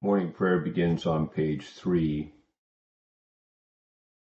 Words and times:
Morning 0.00 0.30
prayer 0.30 0.60
begins 0.60 1.06
on 1.06 1.26
page 1.26 1.70
three. 1.70 2.32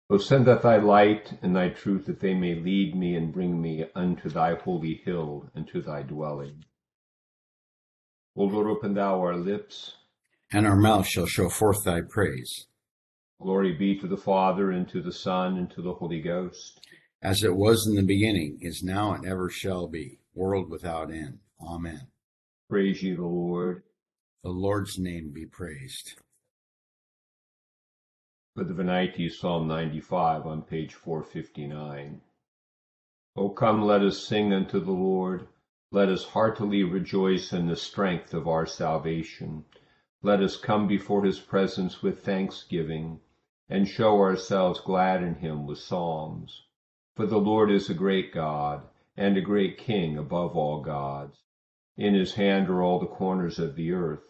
O 0.09 0.17
send 0.17 0.47
that 0.47 0.63
thy 0.63 0.79
light 0.79 1.35
and 1.43 1.55
thy 1.55 1.69
truth 1.69 2.07
that 2.07 2.19
they 2.19 2.33
may 2.33 2.55
lead 2.55 2.97
me 2.97 3.15
and 3.15 3.31
bring 3.31 3.61
me 3.61 3.85
unto 3.95 4.31
thy 4.31 4.55
holy 4.55 5.03
hill 5.05 5.51
and 5.55 5.69
to 5.69 5.83
thy 5.83 6.01
dwelling. 6.01 6.65
O 8.37 8.45
Lord, 8.45 8.69
open 8.69 8.95
thou 8.95 9.21
our 9.21 9.37
lips, 9.37 9.97
and 10.51 10.67
our 10.67 10.77
mouth 10.77 11.07
shall 11.07 11.27
show 11.27 11.51
forth 11.51 11.85
thy 11.85 12.01
praise. 12.09 12.67
Glory 13.39 13.75
be 13.75 13.99
to 13.99 14.09
the 14.09 14.17
Father, 14.17 14.71
and 14.71 14.89
to 14.89 15.03
the 15.03 15.13
Son, 15.13 15.59
and 15.59 15.71
to 15.73 15.83
the 15.83 15.93
Holy 15.93 16.23
Ghost. 16.23 16.81
As 17.23 17.45
it 17.45 17.55
was 17.55 17.87
in 17.87 17.97
the 17.97 18.03
beginning, 18.03 18.59
is 18.63 18.83
now, 18.83 19.13
and 19.13 19.27
ever 19.27 19.51
shall 19.51 19.89
be, 19.89 20.21
world 20.35 20.71
without 20.71 21.13
end. 21.13 21.41
Amen. 21.61 22.07
Praise 22.71 23.03
ye 23.03 23.15
the 23.15 23.27
Lord. 23.27 23.83
The 24.43 24.49
Lord's 24.49 24.99
name 24.99 25.33
be 25.35 25.45
praised. 25.45 26.15
For 28.55 28.65
the 28.65 28.73
Venite, 28.73 29.31
Psalm 29.31 29.69
95 29.69 30.47
on 30.47 30.63
page 30.63 30.95
459. 30.95 32.23
O 33.37 33.51
come, 33.51 33.83
let 33.83 34.01
us 34.01 34.27
sing 34.27 34.55
unto 34.55 34.81
the 34.81 34.93
Lord. 34.93 35.47
Let 35.93 36.09
us 36.09 36.25
heartily 36.25 36.85
rejoice 36.85 37.53
in 37.53 37.67
the 37.67 37.77
strength 37.77 38.33
of 38.33 38.49
our 38.49 38.65
salvation. 38.65 39.67
Let 40.23 40.41
us 40.41 40.57
come 40.57 40.89
before 40.89 41.23
his 41.23 41.39
presence 41.39 42.03
with 42.03 42.25
thanksgiving, 42.25 43.21
and 43.69 43.87
show 43.87 44.21
ourselves 44.21 44.81
glad 44.81 45.23
in 45.23 45.35
him 45.35 45.67
with 45.67 45.81
psalms. 45.81 46.63
For 47.15 47.27
the 47.27 47.39
Lord 47.39 47.71
is 47.71 47.91
a 47.91 47.95
great 47.95 48.33
God, 48.33 48.89
and 49.19 49.37
a 49.37 49.43
great 49.43 49.77
King 49.77 50.17
above 50.17 50.57
all 50.57 50.81
gods. 50.81 51.37
In 51.99 52.15
his 52.15 52.37
hand 52.37 52.71
are 52.71 52.81
all 52.81 52.99
the 52.99 53.07
corners 53.07 53.59
of 53.59 53.77
the 53.77 53.93
earth, 53.93 54.30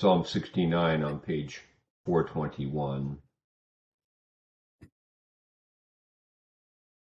Psalm 0.00 0.24
69 0.24 1.02
on 1.02 1.18
page 1.18 1.62
421. 2.06 3.18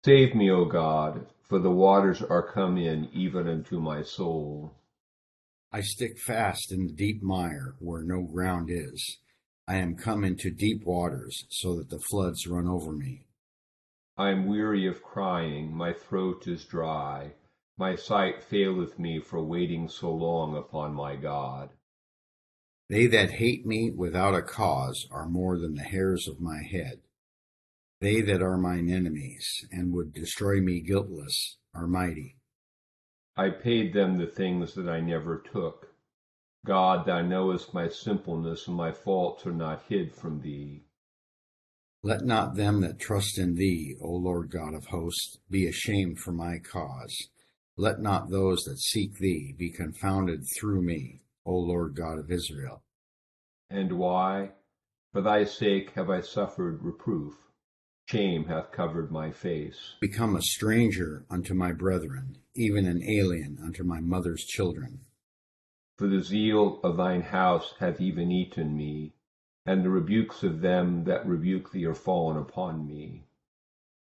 Save 0.04 0.36
me, 0.36 0.48
O 0.52 0.64
God, 0.66 1.26
for 1.48 1.58
the 1.58 1.72
waters 1.72 2.22
are 2.22 2.52
come 2.52 2.78
in 2.78 3.08
even 3.12 3.48
unto 3.48 3.80
my 3.80 4.02
soul. 4.02 4.76
I 5.72 5.80
stick 5.80 6.16
fast 6.16 6.70
in 6.70 6.86
the 6.86 6.92
deep 6.92 7.24
mire 7.24 7.74
where 7.80 8.04
no 8.04 8.22
ground 8.22 8.68
is. 8.70 9.18
I 9.66 9.78
am 9.78 9.96
come 9.96 10.22
into 10.22 10.52
deep 10.52 10.84
waters, 10.86 11.44
so 11.48 11.74
that 11.78 11.90
the 11.90 11.98
floods 11.98 12.46
run 12.46 12.68
over 12.68 12.92
me. 12.92 13.26
I 14.16 14.30
am 14.30 14.46
weary 14.46 14.86
of 14.86 15.02
crying, 15.02 15.76
my 15.76 15.92
throat 15.92 16.46
is 16.46 16.64
dry, 16.64 17.32
my 17.76 17.96
sight 17.96 18.44
faileth 18.44 18.96
me 18.96 19.18
for 19.18 19.42
waiting 19.42 19.88
so 19.88 20.12
long 20.14 20.56
upon 20.56 20.94
my 20.94 21.16
God. 21.16 21.70
They 22.88 23.06
that 23.08 23.32
hate 23.32 23.66
me 23.66 23.90
without 23.90 24.34
a 24.34 24.42
cause 24.42 25.08
are 25.10 25.28
more 25.28 25.58
than 25.58 25.74
the 25.74 25.82
hairs 25.82 26.28
of 26.28 26.40
my 26.40 26.62
head. 26.62 27.00
They 28.00 28.20
that 28.20 28.42
are 28.42 28.56
mine 28.56 28.88
enemies, 28.88 29.66
and 29.72 29.92
would 29.92 30.12
destroy 30.12 30.60
me 30.60 30.80
guiltless, 30.80 31.56
are 31.74 31.88
mighty. 31.88 32.36
I 33.36 33.50
paid 33.50 33.92
them 33.92 34.18
the 34.18 34.26
things 34.26 34.74
that 34.74 34.88
I 34.88 35.00
never 35.00 35.42
took. 35.52 35.88
God, 36.64 37.06
thou 37.06 37.22
knowest 37.22 37.74
my 37.74 37.88
simpleness, 37.88 38.66
and 38.68 38.76
my 38.76 38.92
faults 38.92 39.46
are 39.46 39.52
not 39.52 39.84
hid 39.88 40.14
from 40.14 40.40
thee. 40.40 40.84
Let 42.02 42.24
not 42.24 42.54
them 42.54 42.82
that 42.82 43.00
trust 43.00 43.36
in 43.36 43.56
thee, 43.56 43.96
O 44.00 44.10
Lord 44.10 44.50
God 44.50 44.74
of 44.74 44.86
hosts, 44.86 45.38
be 45.50 45.66
ashamed 45.66 46.18
for 46.20 46.32
my 46.32 46.58
cause. 46.58 47.30
Let 47.76 48.00
not 48.00 48.30
those 48.30 48.62
that 48.64 48.78
seek 48.78 49.18
thee 49.18 49.54
be 49.56 49.70
confounded 49.70 50.44
through 50.56 50.82
me, 50.82 51.22
O 51.46 51.54
Lord 51.54 51.94
God 51.94 52.18
of 52.18 52.30
Israel. 52.30 52.82
And 53.70 53.92
why? 53.92 54.50
For 55.12 55.22
thy 55.22 55.44
sake 55.44 55.92
have 55.92 56.10
I 56.10 56.20
suffered 56.20 56.82
reproof. 56.82 57.34
Shame 58.06 58.44
hath 58.44 58.70
covered 58.70 59.10
my 59.10 59.30
face. 59.30 59.94
Become 60.00 60.36
a 60.36 60.42
stranger 60.42 61.24
unto 61.30 61.54
my 61.54 61.72
brethren, 61.72 62.38
even 62.54 62.86
an 62.86 63.02
alien 63.02 63.58
unto 63.64 63.82
my 63.82 64.00
mother's 64.00 64.44
children. 64.44 65.00
For 65.96 66.06
the 66.06 66.22
zeal 66.22 66.80
of 66.84 66.96
thine 66.96 67.22
house 67.22 67.74
hath 67.80 68.00
even 68.00 68.30
eaten 68.30 68.76
me, 68.76 69.14
and 69.64 69.84
the 69.84 69.90
rebukes 69.90 70.42
of 70.42 70.60
them 70.60 71.04
that 71.04 71.26
rebuke 71.26 71.72
thee 71.72 71.86
are 71.86 71.94
fallen 71.94 72.36
upon 72.36 72.86
me. 72.86 73.24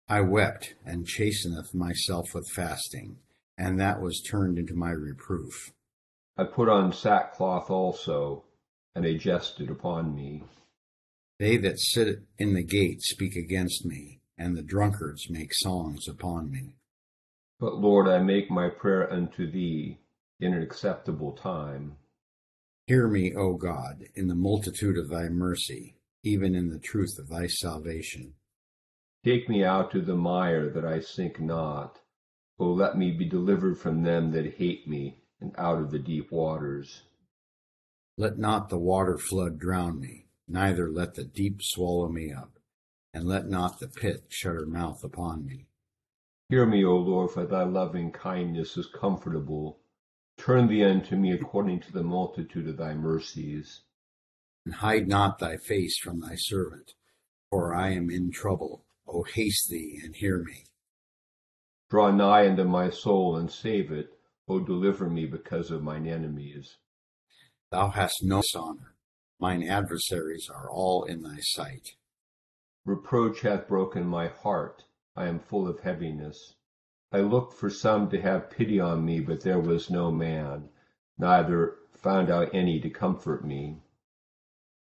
I 0.08 0.22
wept 0.22 0.74
and 0.84 1.06
chasteneth 1.06 1.74
myself 1.74 2.34
with 2.34 2.48
fasting, 2.48 3.18
and 3.58 3.78
that 3.78 4.00
was 4.00 4.22
turned 4.22 4.58
into 4.58 4.74
my 4.74 4.90
reproof. 4.90 5.72
I 6.38 6.44
put 6.44 6.68
on 6.68 6.92
sackcloth 6.92 7.70
also, 7.70 8.44
and 8.94 9.04
they 9.04 9.14
jested 9.14 9.70
upon 9.70 10.14
me. 10.14 10.44
They 11.38 11.56
that 11.58 11.78
sit 11.78 12.20
in 12.38 12.54
the 12.54 12.62
gate 12.62 13.02
speak 13.02 13.36
against 13.36 13.84
me, 13.84 14.20
and 14.38 14.56
the 14.56 14.62
drunkards 14.62 15.30
make 15.30 15.54
songs 15.54 16.08
upon 16.08 16.50
me. 16.50 16.76
But 17.58 17.76
Lord, 17.76 18.06
I 18.06 18.18
make 18.18 18.50
my 18.50 18.68
prayer 18.68 19.10
unto 19.10 19.50
thee 19.50 19.98
in 20.40 20.52
an 20.52 20.62
acceptable 20.62 21.32
time. 21.32 21.96
Hear 22.86 23.08
me, 23.08 23.34
O 23.34 23.54
God, 23.54 24.04
in 24.14 24.28
the 24.28 24.34
multitude 24.34 24.98
of 24.98 25.08
thy 25.08 25.28
mercy, 25.28 25.96
even 26.22 26.54
in 26.54 26.68
the 26.68 26.78
truth 26.78 27.18
of 27.18 27.28
thy 27.28 27.46
salvation. 27.46 28.34
Take 29.24 29.48
me 29.48 29.64
out 29.64 29.94
of 29.94 30.06
the 30.06 30.14
mire 30.14 30.70
that 30.70 30.84
I 30.84 31.00
sink 31.00 31.40
not. 31.40 31.98
O 32.58 32.66
let 32.72 32.96
me 32.96 33.10
be 33.10 33.28
delivered 33.28 33.78
from 33.78 34.02
them 34.02 34.30
that 34.32 34.54
hate 34.54 34.86
me, 34.86 35.18
and 35.40 35.54
out 35.58 35.80
of 35.80 35.90
the 35.90 35.98
deep 35.98 36.30
waters. 36.30 37.02
Let 38.16 38.38
not 38.38 38.68
the 38.68 38.78
water 38.78 39.18
flood 39.18 39.58
drown 39.58 40.00
me 40.00 40.26
neither 40.48 40.90
let 40.90 41.14
the 41.14 41.24
deep 41.24 41.62
swallow 41.62 42.08
me 42.08 42.32
up, 42.32 42.58
and 43.12 43.24
let 43.24 43.48
not 43.48 43.78
the 43.78 43.88
pit 43.88 44.24
shut 44.28 44.54
her 44.54 44.66
mouth 44.66 45.02
upon 45.02 45.44
me. 45.44 45.66
Hear 46.48 46.66
me, 46.66 46.84
O 46.84 46.96
Lord, 46.96 47.32
for 47.32 47.44
thy 47.44 47.64
loving 47.64 48.12
kindness 48.12 48.76
is 48.76 48.86
comfortable. 48.86 49.80
Turn 50.38 50.68
thee 50.68 50.84
unto 50.84 51.16
me 51.16 51.32
according 51.32 51.80
to 51.80 51.92
the 51.92 52.04
multitude 52.04 52.68
of 52.68 52.76
thy 52.76 52.94
mercies. 52.94 53.82
And 54.64 54.74
hide 54.74 55.08
not 55.08 55.38
thy 55.38 55.56
face 55.56 55.98
from 55.98 56.20
thy 56.20 56.36
servant, 56.36 56.94
for 57.50 57.74
I 57.74 57.90
am 57.90 58.10
in 58.10 58.30
trouble. 58.30 58.84
O 59.08 59.22
haste 59.24 59.70
thee 59.70 60.00
and 60.04 60.14
hear 60.14 60.42
me. 60.42 60.64
Draw 61.90 62.10
nigh 62.12 62.48
unto 62.48 62.64
my 62.64 62.90
soul 62.90 63.36
and 63.36 63.50
save 63.50 63.90
it. 63.90 64.15
O 64.48 64.60
deliver 64.60 65.08
me 65.08 65.26
because 65.26 65.70
of 65.70 65.82
mine 65.82 66.06
enemies. 66.06 66.76
Thou 67.70 67.90
hast 67.90 68.22
no 68.22 68.42
honor 68.54 68.96
Mine 69.38 69.62
adversaries 69.64 70.48
are 70.48 70.70
all 70.70 71.04
in 71.04 71.22
thy 71.22 71.38
sight. 71.40 71.90
Reproach 72.86 73.42
hath 73.42 73.68
broken 73.68 74.06
my 74.06 74.28
heart. 74.28 74.84
I 75.14 75.26
am 75.26 75.40
full 75.40 75.68
of 75.68 75.80
heaviness. 75.80 76.54
I 77.12 77.20
looked 77.20 77.52
for 77.52 77.68
some 77.68 78.08
to 78.10 78.20
have 78.20 78.50
pity 78.50 78.80
on 78.80 79.04
me, 79.04 79.20
but 79.20 79.42
there 79.42 79.60
was 79.60 79.90
no 79.90 80.10
man, 80.10 80.70
neither 81.18 81.76
found 81.94 82.30
I 82.30 82.46
any 82.46 82.80
to 82.80 82.88
comfort 82.88 83.44
me. 83.44 83.82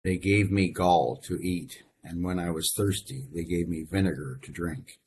They 0.03 0.17
gave 0.17 0.51
me 0.51 0.71
gall 0.71 1.17
to 1.23 1.39
eat, 1.41 1.83
and 2.03 2.23
when 2.23 2.37
I 2.37 2.51
was 2.51 2.73
thirsty, 2.75 3.27
they 3.33 3.43
gave 3.43 3.67
me 3.67 3.83
vinegar 3.83 4.39
to 4.43 4.51
drink. 4.51 4.99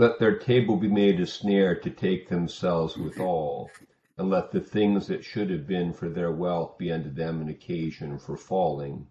Let 0.00 0.18
their 0.18 0.38
table 0.38 0.78
be 0.78 0.88
made 0.88 1.20
a 1.20 1.26
snare 1.26 1.78
to 1.78 1.90
take 1.90 2.30
themselves 2.30 2.96
withal 2.96 3.70
and 4.16 4.30
let 4.30 4.50
the 4.50 4.62
things 4.62 5.06
that 5.08 5.22
should 5.22 5.50
have 5.50 5.66
been 5.66 5.92
for 5.92 6.08
their 6.08 6.32
wealth 6.32 6.78
be 6.78 6.90
unto 6.90 7.12
them 7.12 7.42
an 7.42 7.50
occasion 7.50 8.18
for 8.18 8.34
falling. 8.34 9.08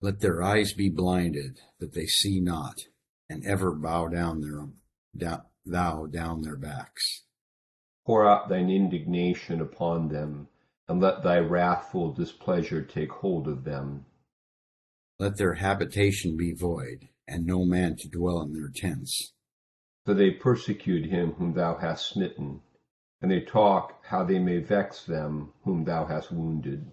Let 0.00 0.18
their 0.18 0.42
eyes 0.42 0.72
be 0.72 0.88
blinded, 0.88 1.60
that 1.78 1.92
they 1.92 2.06
see 2.06 2.40
not, 2.40 2.80
and 3.30 3.46
ever 3.46 3.72
bow 3.72 4.08
down 4.08 4.40
their 4.40 4.66
down, 5.16 5.42
thou 5.64 6.06
down 6.06 6.42
their 6.42 6.56
backs. 6.56 7.22
Pour 8.04 8.26
out 8.26 8.48
thine 8.48 8.70
indignation 8.70 9.60
upon 9.60 10.08
them, 10.08 10.48
and 10.88 11.00
let 11.00 11.22
thy 11.22 11.38
wrathful 11.38 12.12
displeasure 12.12 12.82
take 12.82 13.12
hold 13.12 13.46
of 13.46 13.62
them. 13.62 14.04
Let 15.20 15.36
their 15.36 15.54
habitation 15.54 16.36
be 16.36 16.52
void, 16.52 17.08
and 17.28 17.46
no 17.46 17.64
man 17.64 17.94
to 17.98 18.08
dwell 18.08 18.42
in 18.42 18.52
their 18.52 18.72
tents. 18.74 19.30
For 20.04 20.14
they 20.14 20.30
persecute 20.30 21.06
him 21.06 21.32
whom 21.32 21.54
thou 21.54 21.76
hast 21.78 22.06
smitten, 22.06 22.60
and 23.22 23.30
they 23.30 23.40
talk 23.40 24.04
how 24.04 24.22
they 24.24 24.38
may 24.38 24.58
vex 24.58 25.04
them 25.04 25.52
whom 25.64 25.84
thou 25.84 26.04
hast 26.04 26.30
wounded. 26.30 26.92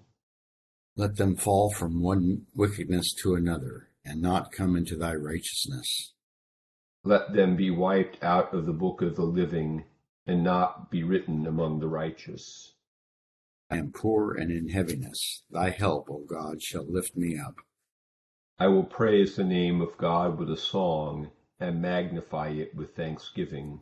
Let 0.96 1.18
them 1.18 1.36
fall 1.36 1.72
from 1.72 2.02
one 2.02 2.46
wickedness 2.54 3.14
to 3.22 3.36
another, 3.36 3.90
and 4.06 4.22
not 4.22 4.52
come 4.52 4.76
into 4.76 4.96
thy 4.96 5.14
righteousness. 5.16 6.14
Let 7.04 7.34
them 7.34 7.56
be 7.56 7.70
wiped 7.72 8.24
out 8.24 8.54
of 8.54 8.66
the 8.66 8.74
book 8.74 9.02
of 9.02 9.16
the 9.16 9.26
living, 9.26 9.86
and 10.26 10.44
not 10.44 10.90
be 10.90 11.04
written 11.04 11.48
among 11.48 11.80
the 11.80 11.88
righteous. 11.88 12.76
I 13.70 13.78
am 13.78 13.92
poor 13.92 14.34
and 14.34 14.52
in 14.52 14.70
heaviness. 14.70 15.44
Thy 15.50 15.70
help, 15.70 16.10
O 16.10 16.24
God, 16.28 16.62
shall 16.62 16.86
lift 16.86 17.18
me 17.18 17.38
up. 17.38 17.56
I 18.60 18.68
will 18.68 18.84
praise 18.84 19.36
the 19.36 19.44
name 19.44 19.82
of 19.82 19.98
God 19.98 20.38
with 20.38 20.50
a 20.50 20.58
song, 20.58 21.32
and 21.62 21.82
magnify 21.82 22.50
it 22.50 22.76
with 22.76 22.96
thanksgiving. 22.96 23.80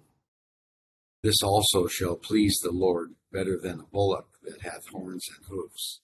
This 1.24 1.42
also 1.42 1.88
shall 1.88 2.16
please 2.16 2.60
the 2.62 2.72
Lord 2.72 3.16
better 3.31 3.58
than 3.58 3.80
a 3.80 3.92
bullock 3.92 4.28
that 4.44 4.62
hath 4.62 4.88
horns 4.92 5.26
and 5.36 5.46
hoofs. 5.48 6.02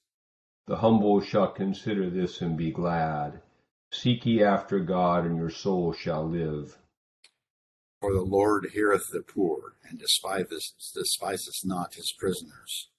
The 0.67 0.77
humble 0.77 1.21
shall 1.21 1.51
consider 1.51 2.09
this 2.09 2.41
and 2.41 2.57
be 2.57 2.71
glad. 2.71 3.41
Seek 3.91 4.25
ye 4.25 4.41
after 4.41 4.79
God, 4.79 5.25
and 5.25 5.37
your 5.37 5.49
soul 5.49 5.93
shall 5.93 6.27
live. 6.27 6.77
For 8.01 8.13
the 8.13 8.23
Lord 8.23 8.67
heareth 8.73 9.07
the 9.11 9.21
poor, 9.21 9.75
and 9.83 9.99
despiseth, 9.99 10.73
despiseth 10.93 11.61
not 11.63 11.93
his 11.93 12.13
prisoners. 12.17 12.89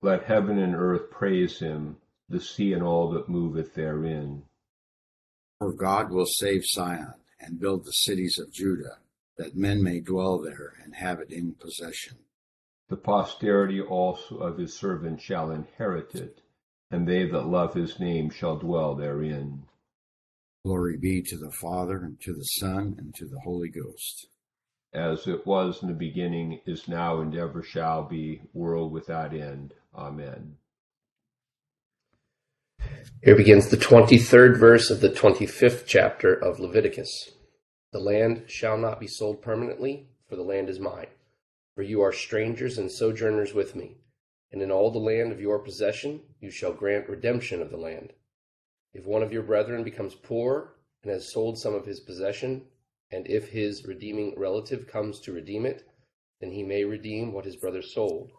Let 0.00 0.24
heaven 0.24 0.58
and 0.58 0.74
earth 0.74 1.10
praise 1.10 1.58
him, 1.58 1.96
the 2.28 2.40
sea 2.40 2.72
and 2.72 2.82
all 2.82 3.10
that 3.12 3.28
moveth 3.28 3.74
therein. 3.74 4.44
For 5.58 5.72
God 5.72 6.10
will 6.10 6.26
save 6.26 6.64
Zion, 6.64 7.14
and 7.48 7.58
build 7.58 7.84
the 7.84 7.92
cities 7.92 8.38
of 8.38 8.52
Judah, 8.52 8.98
that 9.38 9.56
men 9.56 9.82
may 9.82 10.00
dwell 10.00 10.38
there 10.38 10.74
and 10.84 10.94
have 10.94 11.18
it 11.20 11.32
in 11.32 11.54
possession. 11.54 12.18
The 12.88 12.96
posterity 12.96 13.80
also 13.80 14.36
of 14.36 14.58
his 14.58 14.74
servant 14.74 15.20
shall 15.22 15.50
inherit 15.50 16.14
it, 16.14 16.42
and 16.90 17.08
they 17.08 17.26
that 17.26 17.46
love 17.46 17.74
his 17.74 17.98
name 17.98 18.30
shall 18.30 18.58
dwell 18.58 18.94
therein. 18.94 19.64
Glory 20.64 20.98
be 20.98 21.22
to 21.22 21.38
the 21.38 21.50
Father, 21.50 21.98
and 21.98 22.20
to 22.20 22.34
the 22.34 22.44
Son, 22.44 22.96
and 22.98 23.14
to 23.14 23.26
the 23.26 23.40
Holy 23.40 23.70
Ghost. 23.70 24.26
As 24.92 25.26
it 25.26 25.46
was 25.46 25.82
in 25.82 25.88
the 25.88 25.94
beginning, 25.94 26.60
is 26.66 26.88
now, 26.88 27.20
and 27.20 27.34
ever 27.34 27.62
shall 27.62 28.04
be, 28.04 28.42
world 28.52 28.92
without 28.92 29.34
end. 29.34 29.72
Amen. 29.94 30.56
Here 33.22 33.36
begins 33.36 33.68
the 33.68 33.76
23rd 33.76 34.58
verse 34.58 34.90
of 34.90 35.00
the 35.00 35.10
25th 35.10 35.84
chapter 35.86 36.32
of 36.32 36.60
Leviticus. 36.60 37.32
The 37.90 38.00
land 38.00 38.44
shall 38.50 38.76
not 38.76 39.00
be 39.00 39.06
sold 39.06 39.40
permanently, 39.40 40.08
for 40.28 40.36
the 40.36 40.42
land 40.42 40.68
is 40.68 40.78
mine. 40.78 41.08
For 41.74 41.82
you 41.82 42.02
are 42.02 42.12
strangers 42.12 42.76
and 42.76 42.90
sojourners 42.90 43.54
with 43.54 43.74
me, 43.74 43.98
and 44.50 44.60
in 44.60 44.70
all 44.70 44.90
the 44.90 44.98
land 44.98 45.32
of 45.32 45.40
your 45.40 45.58
possession 45.58 46.22
you 46.40 46.50
shall 46.50 46.72
grant 46.72 47.08
redemption 47.08 47.62
of 47.62 47.70
the 47.70 47.76
land. 47.78 48.12
If 48.92 49.06
one 49.06 49.22
of 49.22 49.32
your 49.32 49.42
brethren 49.42 49.84
becomes 49.84 50.14
poor 50.14 50.74
and 51.02 51.12
has 51.12 51.32
sold 51.32 51.58
some 51.58 51.74
of 51.74 51.86
his 51.86 52.00
possession, 52.00 52.66
and 53.10 53.26
if 53.26 53.50
his 53.50 53.86
redeeming 53.86 54.34
relative 54.36 54.86
comes 54.86 55.20
to 55.20 55.32
redeem 55.32 55.64
it, 55.64 55.88
then 56.40 56.50
he 56.50 56.62
may 56.62 56.84
redeem 56.84 57.32
what 57.32 57.44
his 57.44 57.56
brother 57.56 57.80
sold. 57.80 58.32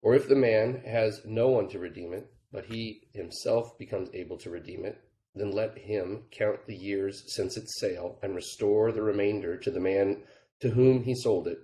Or 0.00 0.14
if 0.14 0.28
the 0.28 0.36
man 0.36 0.82
has 0.86 1.24
no 1.24 1.48
one 1.48 1.68
to 1.68 1.78
redeem 1.78 2.14
it, 2.14 2.32
but 2.50 2.66
he 2.66 3.08
himself 3.12 3.76
becomes 3.76 4.08
able 4.14 4.38
to 4.38 4.50
redeem 4.50 4.84
it, 4.84 4.98
then 5.38 5.52
let 5.52 5.78
him 5.78 6.24
count 6.30 6.66
the 6.66 6.76
years 6.76 7.24
since 7.26 7.56
its 7.56 7.78
sale, 7.78 8.18
and 8.22 8.34
restore 8.34 8.92
the 8.92 9.02
remainder 9.02 9.56
to 9.56 9.70
the 9.70 9.80
man 9.80 10.22
to 10.60 10.70
whom 10.70 11.04
he 11.04 11.14
sold 11.14 11.46
it, 11.46 11.60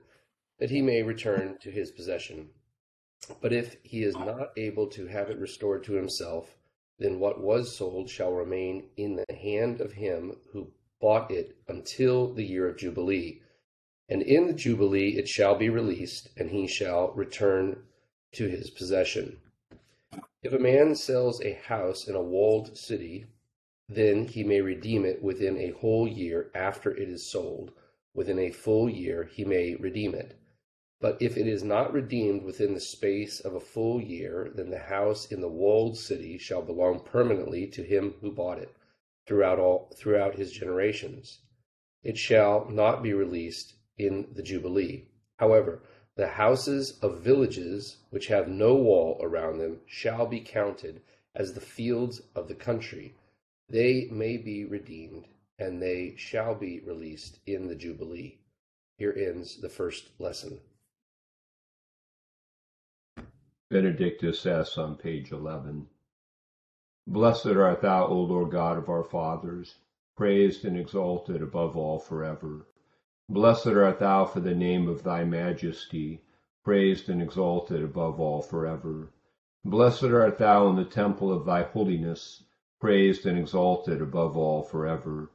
that 0.58 0.70
he 0.70 0.80
may 0.80 1.02
return 1.02 1.58
to 1.60 1.70
his 1.70 1.90
possession. 1.90 2.50
But 3.40 3.52
if 3.52 3.76
he 3.82 4.02
is 4.02 4.16
not 4.16 4.52
able 4.56 4.86
to 4.88 5.06
have 5.06 5.30
it 5.30 5.38
restored 5.38 5.82
to 5.84 5.94
himself, 5.94 6.56
then 6.98 7.18
what 7.18 7.40
was 7.40 7.74
sold 7.74 8.08
shall 8.08 8.32
remain 8.32 8.90
in 8.96 9.16
the 9.16 9.34
hand 9.34 9.80
of 9.80 9.92
him 9.92 10.36
who 10.52 10.72
bought 11.00 11.30
it 11.30 11.56
until 11.66 12.32
the 12.32 12.44
year 12.44 12.68
of 12.68 12.76
Jubilee. 12.76 13.40
And 14.08 14.22
in 14.22 14.46
the 14.46 14.52
Jubilee 14.52 15.16
it 15.16 15.28
shall 15.28 15.56
be 15.56 15.68
released, 15.68 16.28
and 16.36 16.50
he 16.50 16.66
shall 16.66 17.12
return 17.12 17.82
to 18.32 18.48
his 18.48 18.70
possession. 18.70 19.38
If 20.42 20.52
a 20.52 20.58
man 20.58 20.94
sells 20.94 21.40
a 21.40 21.54
house 21.54 22.06
in 22.06 22.14
a 22.14 22.22
walled 22.22 22.76
city, 22.76 23.26
then 23.88 24.26
he 24.26 24.42
may 24.42 24.60
redeem 24.60 25.04
it 25.04 25.22
within 25.22 25.58
a 25.58 25.70
whole 25.72 26.08
year 26.08 26.50
after 26.54 26.96
it 26.96 27.08
is 27.08 27.30
sold. 27.30 27.72
Within 28.14 28.38
a 28.38 28.50
full 28.50 28.88
year 28.88 29.24
he 29.24 29.44
may 29.44 29.74
redeem 29.74 30.14
it. 30.14 30.38
But 31.00 31.20
if 31.20 31.36
it 31.36 31.46
is 31.46 31.62
not 31.62 31.92
redeemed 31.92 32.44
within 32.44 32.72
the 32.72 32.80
space 32.80 33.40
of 33.40 33.54
a 33.54 33.60
full 33.60 34.00
year, 34.00 34.50
then 34.54 34.70
the 34.70 34.78
house 34.78 35.30
in 35.30 35.42
the 35.42 35.50
walled 35.50 35.98
city 35.98 36.38
shall 36.38 36.62
belong 36.62 37.00
permanently 37.00 37.66
to 37.66 37.82
him 37.82 38.14
who 38.20 38.32
bought 38.32 38.58
it 38.58 38.74
throughout 39.26 39.58
all 39.58 39.92
throughout 39.96 40.36
his 40.36 40.52
generations. 40.52 41.40
It 42.02 42.16
shall 42.16 42.68
not 42.70 43.02
be 43.02 43.12
released 43.12 43.74
in 43.98 44.28
the 44.32 44.42
jubilee. 44.42 45.08
However, 45.36 45.82
the 46.16 46.28
houses 46.28 46.98
of 47.02 47.20
villages 47.20 47.98
which 48.10 48.28
have 48.28 48.48
no 48.48 48.74
wall 48.74 49.18
around 49.20 49.58
them 49.58 49.80
shall 49.86 50.26
be 50.26 50.40
counted 50.40 51.02
as 51.34 51.52
the 51.52 51.60
fields 51.60 52.22
of 52.34 52.48
the 52.48 52.54
country 52.54 53.14
they 53.68 54.08
may 54.10 54.36
be 54.36 54.64
redeemed, 54.64 55.26
and 55.58 55.80
they 55.80 56.14
shall 56.16 56.54
be 56.54 56.80
released 56.80 57.38
in 57.46 57.66
the 57.66 57.74
Jubilee. 57.74 58.38
Here 58.96 59.14
ends 59.16 59.60
the 59.60 59.68
first 59.68 60.10
lesson. 60.20 60.60
Benedictus 63.70 64.46
es 64.46 64.78
on 64.78 64.96
page 64.96 65.32
11. 65.32 65.88
Blessed 67.08 67.46
art 67.46 67.80
thou, 67.80 68.06
O 68.06 68.20
Lord 68.20 68.52
God 68.52 68.78
of 68.78 68.88
our 68.88 69.02
fathers, 69.02 69.78
praised 70.16 70.64
and 70.64 70.76
exalted 70.76 71.42
above 71.42 71.76
all 71.76 71.98
forever. 71.98 72.68
Blessed 73.28 73.66
art 73.66 73.98
thou 73.98 74.24
for 74.26 74.40
the 74.40 74.54
name 74.54 74.86
of 74.86 75.02
thy 75.02 75.24
majesty, 75.24 76.22
praised 76.62 77.08
and 77.08 77.20
exalted 77.20 77.82
above 77.82 78.20
all 78.20 78.42
forever. 78.42 79.10
Blessed 79.64 80.04
art 80.04 80.38
thou 80.38 80.68
in 80.68 80.76
the 80.76 80.84
temple 80.84 81.32
of 81.32 81.44
thy 81.44 81.64
holiness, 81.64 82.43
praised 82.84 83.24
and 83.24 83.38
exalted 83.38 84.02
above 84.02 84.36
all 84.36 84.62
forever. 84.62 85.30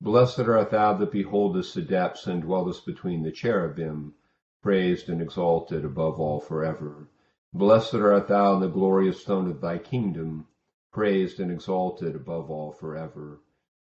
Blessed 0.00 0.38
art 0.38 0.70
thou 0.70 0.96
that 0.96 1.10
beholdest 1.10 1.74
the 1.74 1.82
depths 1.82 2.28
and 2.28 2.42
dwellest 2.42 2.86
between 2.86 3.24
the 3.24 3.32
cherubim, 3.32 4.14
praised 4.62 5.08
and 5.08 5.20
exalted 5.20 5.84
above 5.84 6.20
all 6.20 6.38
forever. 6.38 7.08
Blessed 7.52 7.96
art 7.96 8.28
thou 8.28 8.54
in 8.54 8.60
the 8.60 8.68
glorious 8.68 9.24
throne 9.24 9.50
of 9.50 9.60
thy 9.60 9.78
kingdom, 9.78 10.46
praised 10.92 11.40
and 11.40 11.50
exalted 11.50 12.14
above 12.14 12.48
all 12.52 12.70
forever. 12.70 13.40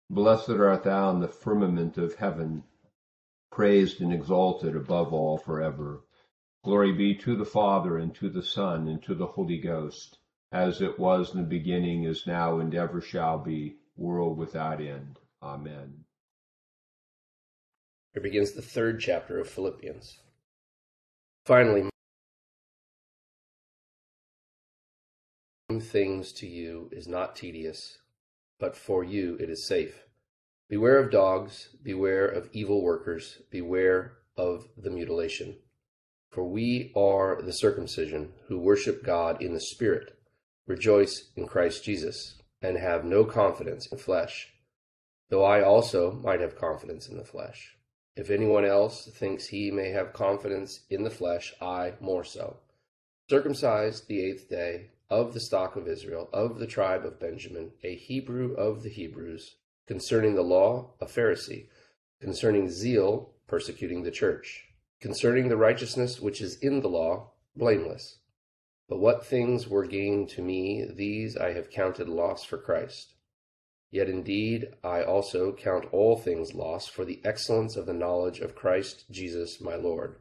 Blessed 0.10 0.50
art 0.50 0.82
thou 0.82 1.12
in 1.12 1.20
the 1.20 1.28
firmament 1.28 2.00
of 2.00 2.16
heaven, 2.16 2.64
praised 3.52 4.02
and 4.02 4.12
exalted 4.12 4.76
above 4.76 5.14
all 5.14 5.38
forever. 5.38 6.02
Glory 6.64 6.92
be 6.92 7.14
to 7.14 7.36
the 7.36 7.46
Father, 7.46 7.96
and 7.96 8.16
to 8.16 8.28
the 8.28 8.42
Son, 8.42 8.88
and 8.88 9.04
to 9.04 9.14
the 9.14 9.28
Holy 9.28 9.60
Ghost 9.60 10.18
as 10.54 10.82
it 10.82 11.00
was 11.00 11.34
in 11.34 11.38
the 11.42 11.48
beginning, 11.48 12.04
is 12.04 12.28
now, 12.28 12.60
and 12.60 12.76
ever 12.76 13.02
shall 13.02 13.40
be, 13.40 13.78
world 13.98 14.38
without 14.38 14.80
end. 14.80 15.20
Amen. 15.42 16.06
Here 18.14 18.22
begins 18.22 18.52
the 18.52 18.62
third 18.62 19.00
chapter 19.00 19.40
of 19.40 19.50
Philippians. 19.50 20.20
Finally, 21.46 21.90
things 25.82 26.32
to 26.34 26.48
you 26.48 26.88
is 26.92 27.08
not 27.08 27.36
tedious, 27.36 27.98
but 28.60 28.78
for 28.78 29.04
you 29.04 29.36
it 29.40 29.50
is 29.50 29.68
safe. 29.68 30.04
Beware 30.70 31.00
of 31.00 31.12
dogs, 31.12 31.70
beware 31.82 32.28
of 32.28 32.50
evil 32.54 32.84
workers, 32.84 33.40
beware 33.50 34.14
of 34.38 34.68
the 34.78 34.92
mutilation. 34.92 35.58
For 36.30 36.44
we 36.44 36.92
are 36.96 37.42
the 37.42 37.54
circumcision 37.54 38.34
who 38.48 38.60
worship 38.60 39.04
God 39.04 39.42
in 39.42 39.54
the 39.54 39.60
Spirit 39.60 40.14
rejoice 40.68 41.32
in 41.36 41.48
Christ 41.48 41.84
Jesus, 41.84 42.36
and 42.62 42.78
have 42.78 43.04
no 43.04 43.26
confidence 43.26 43.88
in 43.92 43.98
flesh, 43.98 44.54
though 45.30 45.44
I 45.44 45.62
also 45.62 46.14
might 46.24 46.40
have 46.40 46.56
confidence 46.56 47.08
in 47.10 47.18
the 47.18 47.26
flesh. 47.26 47.76
If 48.16 48.30
anyone 48.30 48.64
else 48.64 49.08
thinks 49.08 49.48
he 49.48 49.72
may 49.72 49.90
have 49.90 50.14
confidence 50.14 50.82
in 50.90 51.04
the 51.04 51.10
flesh, 51.10 51.54
I 51.60 51.94
more 52.00 52.24
so. 52.24 52.58
Circumcised 53.30 54.08
the 54.08 54.24
eighth 54.24 54.50
day 54.50 54.92
of 55.10 55.34
the 55.34 55.40
stock 55.40 55.76
of 55.76 55.88
Israel, 55.88 56.30
of 56.32 56.60
the 56.60 56.68
tribe 56.68 57.06
of 57.06 57.20
Benjamin, 57.20 57.72
a 57.84 57.96
Hebrew 57.96 58.54
of 58.54 58.84
the 58.84 58.90
Hebrews, 58.90 59.56
concerning 59.88 60.36
the 60.36 60.44
law, 60.44 60.92
a 61.02 61.06
Pharisee, 61.06 61.68
concerning 62.22 62.70
zeal, 62.70 63.34
persecuting 63.48 64.04
the 64.04 64.12
church, 64.12 64.66
concerning 65.02 65.50
the 65.50 65.58
righteousness 65.58 66.20
which 66.20 66.40
is 66.40 66.58
in 66.60 66.82
the 66.82 66.88
law, 66.88 67.32
blameless. 67.56 68.20
But 68.90 69.00
what 69.00 69.26
things 69.26 69.68
were 69.68 69.86
gained 69.86 70.30
to 70.30 70.42
me, 70.42 70.86
these 70.86 71.38
I 71.38 71.54
have 71.54 71.70
counted 71.70 72.10
loss 72.10 72.44
for 72.44 72.58
Christ. 72.58 73.16
Yet 73.92 74.10
indeed 74.10 74.74
I 74.84 75.04
also 75.04 75.54
count 75.54 75.86
all 75.94 76.18
things 76.18 76.54
loss 76.54 76.88
for 76.88 77.06
the 77.06 77.22
excellence 77.24 77.76
of 77.76 77.86
the 77.86 77.94
knowledge 77.94 78.40
of 78.40 78.56
Christ 78.56 79.06
Jesus 79.12 79.62
my 79.62 79.76
Lord, 79.76 80.16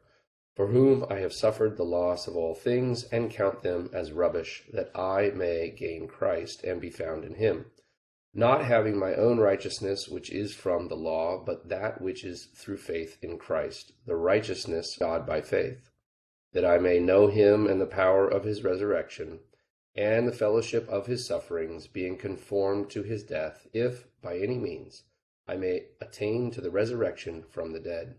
for 0.55 0.67
whom 0.67 1.07
I 1.09 1.21
have 1.21 1.33
suffered 1.33 1.77
the 1.77 1.85
loss 1.85 2.27
of 2.29 2.37
all 2.37 2.55
things, 2.55 3.05
and 3.05 3.31
count 3.31 3.63
them 3.63 3.89
as 3.95 4.13
rubbish, 4.13 4.65
that 4.73 4.91
I 4.95 5.31
may 5.31 5.71
gain 5.71 6.07
Christ 6.07 6.63
and 6.63 6.81
be 6.81 6.91
found 6.91 7.25
in 7.25 7.35
him, 7.35 7.71
not 8.35 8.65
having 8.65 8.99
my 8.99 9.15
own 9.15 9.39
righteousness 9.39 10.07
which 10.07 10.31
is 10.31 10.55
from 10.55 10.89
the 10.89 10.95
law, 10.95 11.43
but 11.43 11.71
that 11.71 12.01
which 12.01 12.25
is 12.25 12.49
through 12.55 12.77
faith 12.77 13.17
in 13.23 13.39
Christ, 13.39 13.93
the 14.05 14.17
righteousness 14.17 14.97
God 14.99 15.27
by 15.27 15.41
faith, 15.41 15.91
that 16.53 16.65
I 16.65 16.79
may 16.79 16.99
know 16.99 17.29
him 17.29 17.67
and 17.67 17.81
the 17.81 17.87
power 17.87 18.29
of 18.29 18.45
his 18.45 18.63
resurrection 18.63 19.41
and 19.95 20.27
the 20.27 20.33
fellowship 20.33 20.89
of 20.89 21.07
his 21.07 21.27
sufferings, 21.27 21.87
being 21.87 22.17
conformed 22.17 22.91
to 22.91 23.03
his 23.03 23.23
death, 23.23 23.67
if, 23.73 24.07
by 24.23 24.39
any 24.39 24.57
means, 24.57 25.05
I 25.47 25.57
may 25.57 25.87
attain 26.01 26.51
to 26.53 26.61
the 26.61 26.71
resurrection 26.71 27.45
from 27.51 27.73
the 27.73 27.81
dead. 27.81 28.17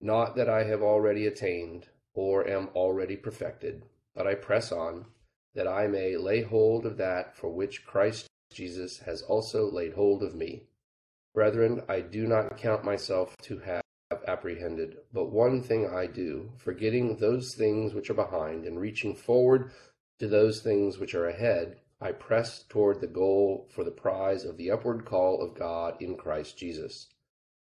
Not 0.00 0.34
that 0.36 0.48
I 0.48 0.64
have 0.64 0.82
already 0.82 1.26
attained, 1.26 1.88
or 2.14 2.48
am 2.48 2.68
already 2.74 3.16
perfected, 3.16 3.84
but 4.14 4.26
I 4.26 4.34
press 4.34 4.72
on, 4.72 5.06
that 5.54 5.68
I 5.68 5.86
may 5.86 6.16
lay 6.16 6.42
hold 6.42 6.84
of 6.84 6.96
that 6.96 7.36
for 7.36 7.48
which 7.50 7.86
Christ 7.86 8.26
Jesus 8.52 8.98
has 9.00 9.22
also 9.22 9.70
laid 9.70 9.92
hold 9.92 10.22
of 10.22 10.34
me. 10.34 10.64
Brethren, 11.32 11.82
I 11.88 12.00
do 12.00 12.26
not 12.26 12.56
count 12.56 12.84
myself 12.84 13.36
to 13.42 13.58
have 13.58 13.82
apprehended, 14.28 14.98
but 15.12 15.32
one 15.32 15.60
thing 15.60 15.88
I 15.88 16.06
do, 16.06 16.52
forgetting 16.58 17.16
those 17.16 17.54
things 17.54 17.92
which 17.92 18.08
are 18.08 18.14
behind, 18.14 18.64
and 18.64 18.78
reaching 18.78 19.16
forward 19.16 19.72
to 20.20 20.28
those 20.28 20.60
things 20.60 20.98
which 20.98 21.14
are 21.14 21.26
ahead, 21.26 21.80
I 22.00 22.12
press 22.12 22.62
toward 22.68 23.00
the 23.00 23.08
goal 23.08 23.68
for 23.74 23.82
the 23.82 23.90
prize 23.90 24.44
of 24.44 24.58
the 24.58 24.70
upward 24.70 25.04
call 25.04 25.42
of 25.42 25.58
God 25.58 26.00
in 26.00 26.16
Christ 26.16 26.56
Jesus. 26.56 27.08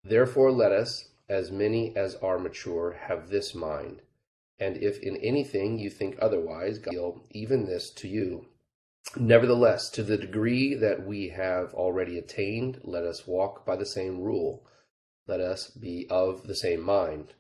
Therefore, 0.04 0.52
let 0.52 0.72
us, 0.72 1.10
as 1.28 1.52
many 1.52 1.94
as 1.98 2.16
are 2.16 2.40
mature, 2.40 2.94
have 3.08 3.30
this 3.30 3.54
mind. 3.54 4.02
And 4.60 4.78
if 4.78 5.00
in 5.00 5.18
anything 5.18 5.78
you 5.78 5.90
think 5.90 6.18
otherwise, 6.22 6.80
God 6.80 6.96
will 6.96 7.24
even 7.32 7.66
this 7.66 7.90
to 7.92 8.08
you. 8.08 8.46
Nevertheless, 9.18 9.90
to 9.92 10.04
the 10.04 10.18
degree 10.18 10.76
that 10.76 11.06
we 11.06 11.30
have 11.30 11.74
already 11.74 12.18
attained, 12.18 12.80
let 12.84 13.04
us 13.04 13.28
walk 13.28 13.66
by 13.66 13.76
the 13.76 13.86
same 13.86 14.22
rule. 14.22 14.64
Let 15.30 15.42
us 15.42 15.70
be 15.70 16.08
of 16.10 16.48
the 16.48 16.56
same 16.56 16.82
mind. 16.82 17.36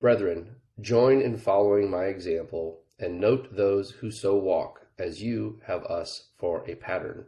Brethren, 0.00 0.60
join 0.80 1.20
in 1.20 1.36
following 1.36 1.90
my 1.90 2.04
example 2.04 2.84
and 3.00 3.18
note 3.18 3.56
those 3.56 3.90
who 3.90 4.12
so 4.12 4.36
walk, 4.36 4.86
as 4.96 5.24
you 5.24 5.58
have 5.66 5.84
us 5.86 6.28
for 6.38 6.64
a 6.70 6.76
pattern. 6.76 7.24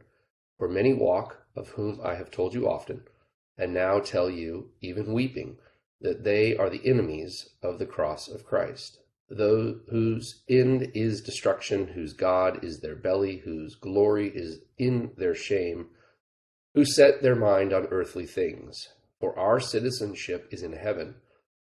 For 0.56 0.68
many 0.68 0.94
walk, 0.94 1.44
of 1.56 1.70
whom 1.70 1.98
I 2.00 2.14
have 2.14 2.30
told 2.30 2.54
you 2.54 2.68
often, 2.68 3.02
and 3.58 3.74
now 3.74 3.98
tell 3.98 4.30
you, 4.30 4.70
even 4.80 5.14
weeping, 5.14 5.58
that 6.00 6.22
they 6.22 6.56
are 6.56 6.70
the 6.70 6.88
enemies 6.88 7.48
of 7.60 7.80
the 7.80 7.86
cross 7.86 8.28
of 8.28 8.46
Christ, 8.46 9.00
those 9.28 9.80
whose 9.90 10.44
end 10.48 10.92
is 10.94 11.22
destruction, 11.22 11.88
whose 11.88 12.12
God 12.12 12.62
is 12.62 12.78
their 12.78 12.94
belly, 12.94 13.38
whose 13.38 13.74
glory 13.74 14.28
is 14.28 14.60
in 14.78 15.10
their 15.16 15.34
shame, 15.34 15.88
who 16.72 16.84
set 16.84 17.20
their 17.20 17.34
mind 17.34 17.72
on 17.72 17.86
earthly 17.86 18.26
things. 18.26 18.90
For 19.24 19.38
our 19.38 19.58
citizenship 19.58 20.48
is 20.50 20.62
in 20.62 20.74
heaven, 20.74 21.14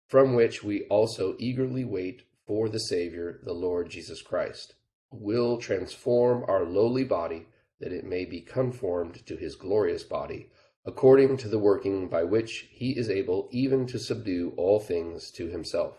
from 0.08 0.34
which 0.34 0.64
we 0.64 0.84
also 0.84 1.36
eagerly 1.38 1.84
wait 1.84 2.22
for 2.46 2.70
the 2.70 2.80
Savior, 2.80 3.38
the 3.42 3.52
Lord 3.52 3.90
Jesus 3.90 4.22
Christ, 4.22 4.76
who 5.10 5.18
will 5.18 5.58
transform 5.58 6.42
our 6.48 6.64
lowly 6.64 7.04
body 7.04 7.48
that 7.78 7.92
it 7.92 8.06
may 8.06 8.24
be 8.24 8.40
conformed 8.40 9.26
to 9.26 9.36
his 9.36 9.56
glorious 9.56 10.04
body, 10.04 10.48
according 10.86 11.36
to 11.36 11.48
the 11.48 11.58
working 11.58 12.08
by 12.08 12.22
which 12.22 12.70
he 12.70 12.96
is 12.98 13.10
able 13.10 13.50
even 13.52 13.86
to 13.88 13.98
subdue 13.98 14.54
all 14.56 14.80
things 14.80 15.30
to 15.32 15.48
himself. 15.48 15.98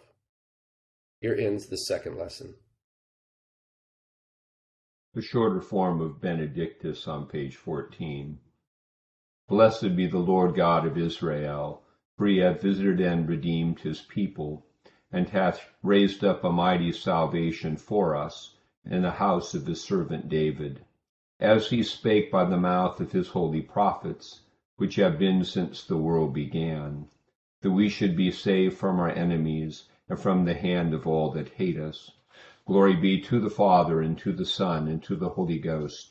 Here 1.19 1.35
ends 1.39 1.67
the 1.67 1.77
second 1.77 2.17
lesson. 2.17 2.55
The 5.13 5.21
shorter 5.21 5.61
form 5.61 6.01
of 6.01 6.19
Benedictus 6.19 7.07
on 7.07 7.27
page 7.27 7.55
14. 7.55 8.39
Blessed 9.51 9.98
be 9.98 10.08
the 10.08 10.17
Lord 10.17 10.55
God 10.55 10.86
of 10.88 10.98
Israel, 10.98 11.81
for 12.15 12.25
he 12.25 12.38
hath 12.38 12.62
visited 12.62 13.01
and 13.01 13.27
redeemed 13.27 13.81
his 13.81 14.00
people 14.00 14.65
and 15.12 15.27
hath 15.27 15.74
raised 15.84 16.24
up 16.24 16.46
a 16.46 16.50
mighty 16.50 16.93
salvation 16.93 17.75
for 17.75 18.15
us 18.15 18.55
in 18.86 19.01
the 19.01 19.12
house 19.12 19.53
of 19.53 19.65
his 19.65 19.81
servant 19.81 20.29
David, 20.29 20.86
as 21.38 21.70
he 21.70 21.84
spake 21.84 22.31
by 22.31 22.46
the 22.46 22.55
mouth 22.55 23.01
of 23.01 23.12
his 23.12 23.27
holy 23.27 23.62
prophets, 23.62 24.39
which 24.77 24.96
have 24.96 25.20
been 25.20 25.43
since 25.43 25.84
the 25.84 25.98
world 25.98 26.34
began, 26.34 27.10
that 27.60 27.72
we 27.72 27.89
should 27.89 28.15
be 28.15 28.31
saved 28.31 28.77
from 28.77 29.01
our 29.01 29.10
enemies 29.12 29.89
and 30.08 30.17
from 30.17 30.46
the 30.46 30.53
hand 30.53 30.93
of 30.93 31.05
all 31.05 31.29
that 31.31 31.50
hate 31.50 31.77
us. 31.77 32.12
Glory 32.65 32.96
be 32.96 33.20
to 33.20 33.41
the 33.41 33.50
Father, 33.50 34.01
and 34.01 34.17
to 34.20 34.31
the 34.31 34.46
Son, 34.46 34.88
and 34.88 35.03
to 35.03 35.17
the 35.17 35.31
Holy 35.31 35.60
Ghost, 35.60 36.10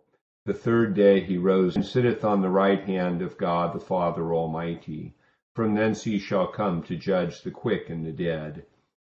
The 0.45 0.53
third 0.53 0.93
day 0.93 1.19
he 1.19 1.37
rose 1.37 1.75
and 1.75 1.85
sitteth 1.85 2.23
on 2.23 2.41
the 2.41 2.49
right 2.49 2.83
hand 2.83 3.21
of 3.21 3.37
God 3.37 3.73
the 3.73 3.79
Father 3.79 4.33
Almighty. 4.33 5.13
From 5.53 5.75
thence 5.75 6.03
he 6.03 6.17
shall 6.17 6.47
come 6.47 6.83
to 6.83 6.95
judge 6.95 7.41
the 7.41 7.51
quick 7.51 7.89
and 7.89 8.05
the 8.05 8.11
dead. 8.11 8.65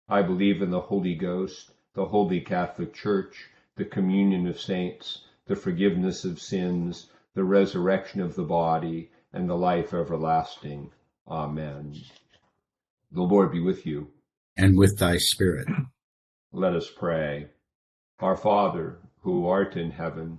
I 0.08 0.22
believe 0.22 0.60
in 0.60 0.70
the 0.70 0.80
Holy 0.80 1.14
Ghost 1.14 1.72
the 1.94 2.06
Holy 2.06 2.40
Catholic 2.40 2.94
Church, 2.94 3.50
the 3.76 3.84
communion 3.84 4.46
of 4.46 4.58
saints, 4.58 5.26
the 5.46 5.56
forgiveness 5.56 6.24
of 6.24 6.40
sins, 6.40 7.10
the 7.34 7.44
resurrection 7.44 8.20
of 8.20 8.34
the 8.34 8.44
body, 8.44 9.10
and 9.32 9.48
the 9.48 9.56
life 9.56 9.92
everlasting. 9.92 10.90
Amen. 11.28 11.94
The 13.10 13.22
Lord 13.22 13.52
be 13.52 13.60
with 13.60 13.86
you. 13.86 14.08
And 14.56 14.78
with 14.78 14.98
thy 14.98 15.18
spirit. 15.18 15.68
Let 16.52 16.74
us 16.74 16.90
pray. 16.90 17.48
Our 18.20 18.36
Father, 18.36 18.98
who 19.20 19.46
art 19.46 19.76
in 19.76 19.90
heaven, 19.90 20.38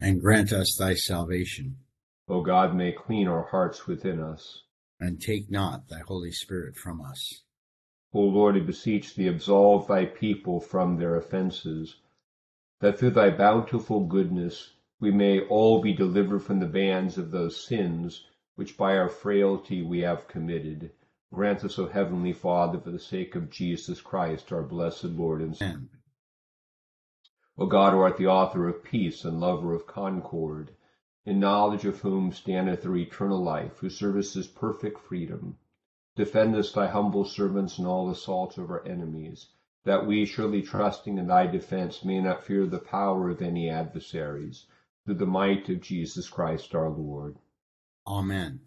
And 0.00 0.20
grant 0.20 0.52
us 0.52 0.76
thy 0.78 0.94
salvation. 0.94 1.76
O 2.28 2.42
God, 2.42 2.74
may 2.74 2.92
clean 2.92 3.26
our 3.26 3.44
hearts 3.44 3.86
within 3.86 4.20
us. 4.20 4.62
And 5.00 5.20
take 5.20 5.50
not 5.50 5.88
thy 5.88 6.00
Holy 6.06 6.30
Spirit 6.30 6.76
from 6.76 7.00
us. 7.00 7.42
O 8.12 8.20
Lord, 8.20 8.56
I 8.56 8.60
beseech 8.60 9.14
thee, 9.14 9.28
absolve 9.28 9.86
thy 9.86 10.06
people 10.06 10.60
from 10.60 10.96
their 10.96 11.16
offences, 11.16 11.96
that 12.80 12.98
through 12.98 13.10
thy 13.10 13.30
bountiful 13.30 14.06
goodness 14.06 14.72
we 15.00 15.10
may 15.10 15.40
all 15.40 15.82
be 15.82 15.92
delivered 15.92 16.42
from 16.42 16.60
the 16.60 16.66
bands 16.66 17.18
of 17.18 17.30
those 17.30 17.64
sins 17.64 18.24
which 18.54 18.76
by 18.76 18.96
our 18.96 19.08
frailty 19.08 19.82
we 19.82 20.00
have 20.00 20.26
committed. 20.26 20.90
Grant 21.32 21.64
us, 21.64 21.78
O 21.78 21.86
Heavenly 21.86 22.32
Father, 22.32 22.80
for 22.80 22.90
the 22.90 22.98
sake 22.98 23.36
of 23.36 23.50
Jesus 23.50 24.00
Christ, 24.00 24.52
our 24.52 24.62
blessed 24.62 25.04
Lord 25.04 25.42
and 25.42 25.56
Son. 25.56 25.88
O 27.60 27.66
God, 27.66 27.92
who 27.92 27.98
art 27.98 28.16
the 28.16 28.28
author 28.28 28.68
of 28.68 28.84
peace 28.84 29.24
and 29.24 29.40
lover 29.40 29.74
of 29.74 29.84
concord, 29.84 30.70
in 31.26 31.40
knowledge 31.40 31.84
of 31.84 32.00
whom 32.00 32.30
standeth 32.30 32.82
their 32.82 32.94
eternal 32.94 33.42
life, 33.42 33.78
who 33.78 33.90
services 33.90 34.46
perfect 34.46 35.00
freedom. 35.00 35.58
Defendest 36.14 36.76
thy 36.76 36.86
humble 36.86 37.24
servants 37.24 37.76
in 37.76 37.84
all 37.84 38.08
assaults 38.10 38.58
of 38.58 38.70
our 38.70 38.86
enemies, 38.86 39.48
that 39.82 40.06
we, 40.06 40.24
surely 40.24 40.62
trusting 40.62 41.18
in 41.18 41.26
thy 41.26 41.48
defense, 41.48 42.04
may 42.04 42.20
not 42.20 42.44
fear 42.44 42.64
the 42.64 42.78
power 42.78 43.28
of 43.28 43.42
any 43.42 43.68
adversaries, 43.68 44.66
through 45.04 45.16
the 45.16 45.26
might 45.26 45.68
of 45.68 45.80
Jesus 45.80 46.28
Christ 46.28 46.76
our 46.76 46.90
Lord. 46.90 47.38
Amen. 48.06 48.60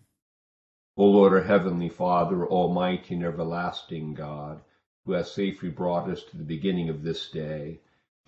O 0.98 1.06
Lord, 1.06 1.32
our 1.32 1.44
heavenly 1.44 1.88
Father, 1.88 2.46
almighty 2.46 3.16
and 3.16 3.24
everlasting 3.24 4.16
God, 4.16 4.62
who 5.06 5.14
hast 5.14 5.34
safely 5.34 5.70
brought 5.70 6.10
us 6.10 6.26
to 6.26 6.38
the 6.38 6.44
beginning 6.44 6.90
of 6.90 7.04
this 7.04 7.30
day, 7.30 7.80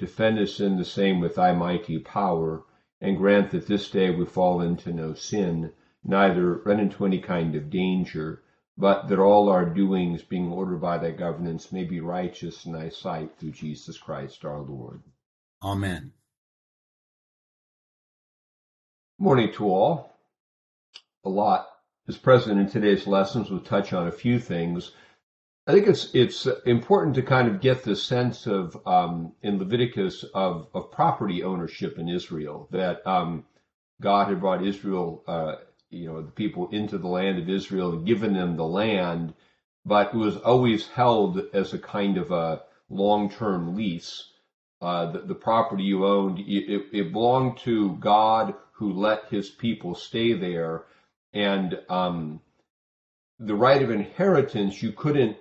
defend 0.03 0.37
us 0.37 0.59
in 0.59 0.77
the 0.77 0.83
same 0.83 1.21
with 1.21 1.35
thy 1.35 1.53
mighty 1.53 1.97
power, 1.97 2.65
and 2.99 3.15
grant 3.15 3.51
that 3.51 3.67
this 3.67 3.89
day 3.89 4.09
we 4.11 4.25
fall 4.25 4.59
into 4.59 4.91
no 4.91 5.13
sin, 5.13 5.71
neither 6.03 6.55
run 6.65 6.81
into 6.81 7.05
any 7.05 7.19
kind 7.19 7.55
of 7.55 7.69
danger, 7.69 8.43
but 8.77 9.07
that 9.07 9.17
all 9.17 9.47
our 9.47 9.65
doings, 9.65 10.21
being 10.21 10.51
ordered 10.51 10.81
by 10.81 10.97
thy 10.97 11.11
governance, 11.11 11.71
may 11.71 11.85
be 11.85 12.01
righteous 12.01 12.65
in 12.65 12.73
thy 12.73 12.89
sight 12.89 13.37
through 13.37 13.51
Jesus 13.51 13.97
Christ 13.97 14.43
our 14.43 14.59
Lord. 14.59 15.01
Amen. 15.63 16.11
Morning 19.17 19.53
to 19.53 19.65
all. 19.65 20.17
A 21.23 21.29
lot 21.29 21.65
is 22.07 22.17
present 22.17 22.59
in 22.59 22.69
today's 22.69 23.07
lessons. 23.07 23.49
We'll 23.49 23.61
touch 23.61 23.93
on 23.93 24.07
a 24.07 24.11
few 24.11 24.37
things. 24.37 24.91
I 25.65 25.71
think 25.71 25.87
it's 25.87 26.13
it's 26.13 26.45
important 26.65 27.15
to 27.15 27.21
kind 27.21 27.47
of 27.47 27.61
get 27.61 27.83
the 27.83 27.95
sense 27.95 28.47
of 28.47 28.75
um, 28.85 29.31
in 29.41 29.59
Leviticus 29.59 30.25
of, 30.33 30.67
of 30.73 30.91
property 30.91 31.41
ownership 31.41 31.97
in 31.97 32.09
Israel 32.09 32.67
that 32.71 33.05
um, 33.07 33.45
God 34.01 34.27
had 34.27 34.41
brought 34.41 34.65
Israel, 34.65 35.23
uh, 35.25 35.55
you 35.89 36.07
know, 36.07 36.21
the 36.21 36.31
people 36.31 36.67
into 36.71 36.97
the 36.97 37.07
land 37.07 37.39
of 37.39 37.49
Israel 37.49 37.93
and 37.93 38.05
given 38.05 38.33
them 38.33 38.57
the 38.57 38.65
land, 38.65 39.33
but 39.85 40.13
it 40.13 40.17
was 40.17 40.35
always 40.35 40.87
held 40.87 41.41
as 41.53 41.73
a 41.73 41.79
kind 41.79 42.17
of 42.17 42.31
a 42.31 42.63
long-term 42.89 43.73
lease. 43.73 44.31
Uh, 44.81 45.13
the, 45.13 45.19
the, 45.19 45.35
property 45.35 45.83
you 45.83 46.05
owned, 46.05 46.39
it, 46.39 46.89
it, 46.91 47.13
belonged 47.13 47.57
to 47.59 47.95
God 48.01 48.53
who 48.73 48.91
let 48.91 49.29
His 49.29 49.49
people 49.49 49.95
stay 49.95 50.33
there, 50.33 50.83
and 51.31 51.79
um, 51.87 52.41
the 53.39 53.55
right 53.55 53.81
of 53.81 53.89
inheritance 53.89 54.83
you 54.83 54.91
couldn't 54.91 55.37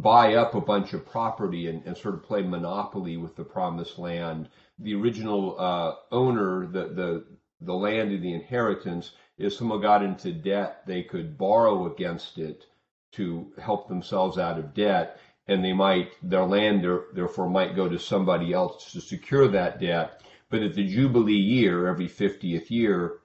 buy 0.00 0.34
up 0.34 0.54
a 0.54 0.60
bunch 0.60 0.92
of 0.92 1.06
property 1.06 1.68
and, 1.68 1.82
and, 1.86 1.96
sort 1.96 2.14
of 2.14 2.22
play 2.22 2.42
monopoly 2.42 3.16
with 3.16 3.34
the 3.34 3.44
promised 3.44 3.98
land. 3.98 4.48
The 4.78 4.94
original 4.94 5.58
uh, 5.58 5.94
owner, 6.12 6.66
the, 6.66 6.88
the 6.88 7.24
the 7.62 7.74
land 7.74 8.12
and 8.12 8.22
the 8.22 8.34
inheritance, 8.34 9.12
if 9.38 9.54
someone 9.54 9.80
got 9.80 10.02
into 10.02 10.30
debt, 10.32 10.82
they 10.86 11.02
could 11.02 11.38
borrow 11.38 11.90
against 11.90 12.36
it 12.36 12.66
to 13.12 13.50
help 13.58 13.88
themselves 13.88 14.36
out 14.36 14.58
of 14.58 14.74
debt, 14.74 15.18
and 15.48 15.64
they 15.64 15.72
might 15.72 16.12
their 16.22 16.44
land 16.44 16.84
therefore 17.14 17.48
might 17.48 17.74
go 17.74 17.88
to 17.88 17.98
somebody 17.98 18.52
else 18.52 18.92
to 18.92 19.00
secure 19.00 19.48
that 19.48 19.80
debt. 19.80 20.22
But 20.50 20.62
at 20.62 20.74
the 20.74 20.86
jubilee 20.86 21.32
year, 21.32 21.86
every 21.86 22.08
50th 22.08 22.70
year, 22.70 23.20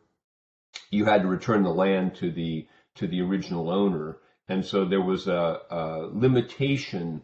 you 0.90 1.04
had 1.04 1.24
to 1.24 1.28
return 1.28 1.64
the 1.64 1.70
land 1.70 2.16
to 2.16 2.32
the 2.32 2.68
to 2.96 3.08
the 3.08 3.22
original 3.22 3.70
owner 3.70 4.18
and 4.52 4.66
so 4.66 4.84
there 4.84 5.02
was 5.02 5.28
a, 5.28 5.62
a 5.70 6.10
limitation 6.12 7.22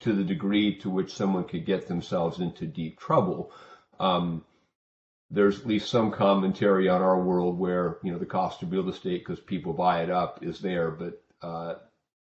to 0.00 0.12
the 0.12 0.24
degree 0.24 0.76
to 0.80 0.90
which 0.90 1.14
someone 1.14 1.44
could 1.44 1.64
get 1.64 1.86
themselves 1.86 2.40
into 2.40 2.66
deep 2.66 2.98
trouble. 2.98 3.52
Um, 4.00 4.44
there's 5.30 5.60
at 5.60 5.66
least 5.66 5.88
some 5.88 6.10
commentary 6.10 6.88
on 6.88 7.00
our 7.00 7.20
world 7.22 7.60
where 7.60 7.98
you 8.02 8.10
know 8.10 8.18
the 8.18 8.26
cost 8.26 8.62
of 8.62 8.72
real 8.72 8.88
estate 8.88 9.24
because 9.24 9.38
people 9.38 9.72
buy 9.72 10.02
it 10.02 10.10
up 10.10 10.40
is 10.42 10.58
there, 10.60 10.90
but 10.90 11.22
uh, 11.42 11.74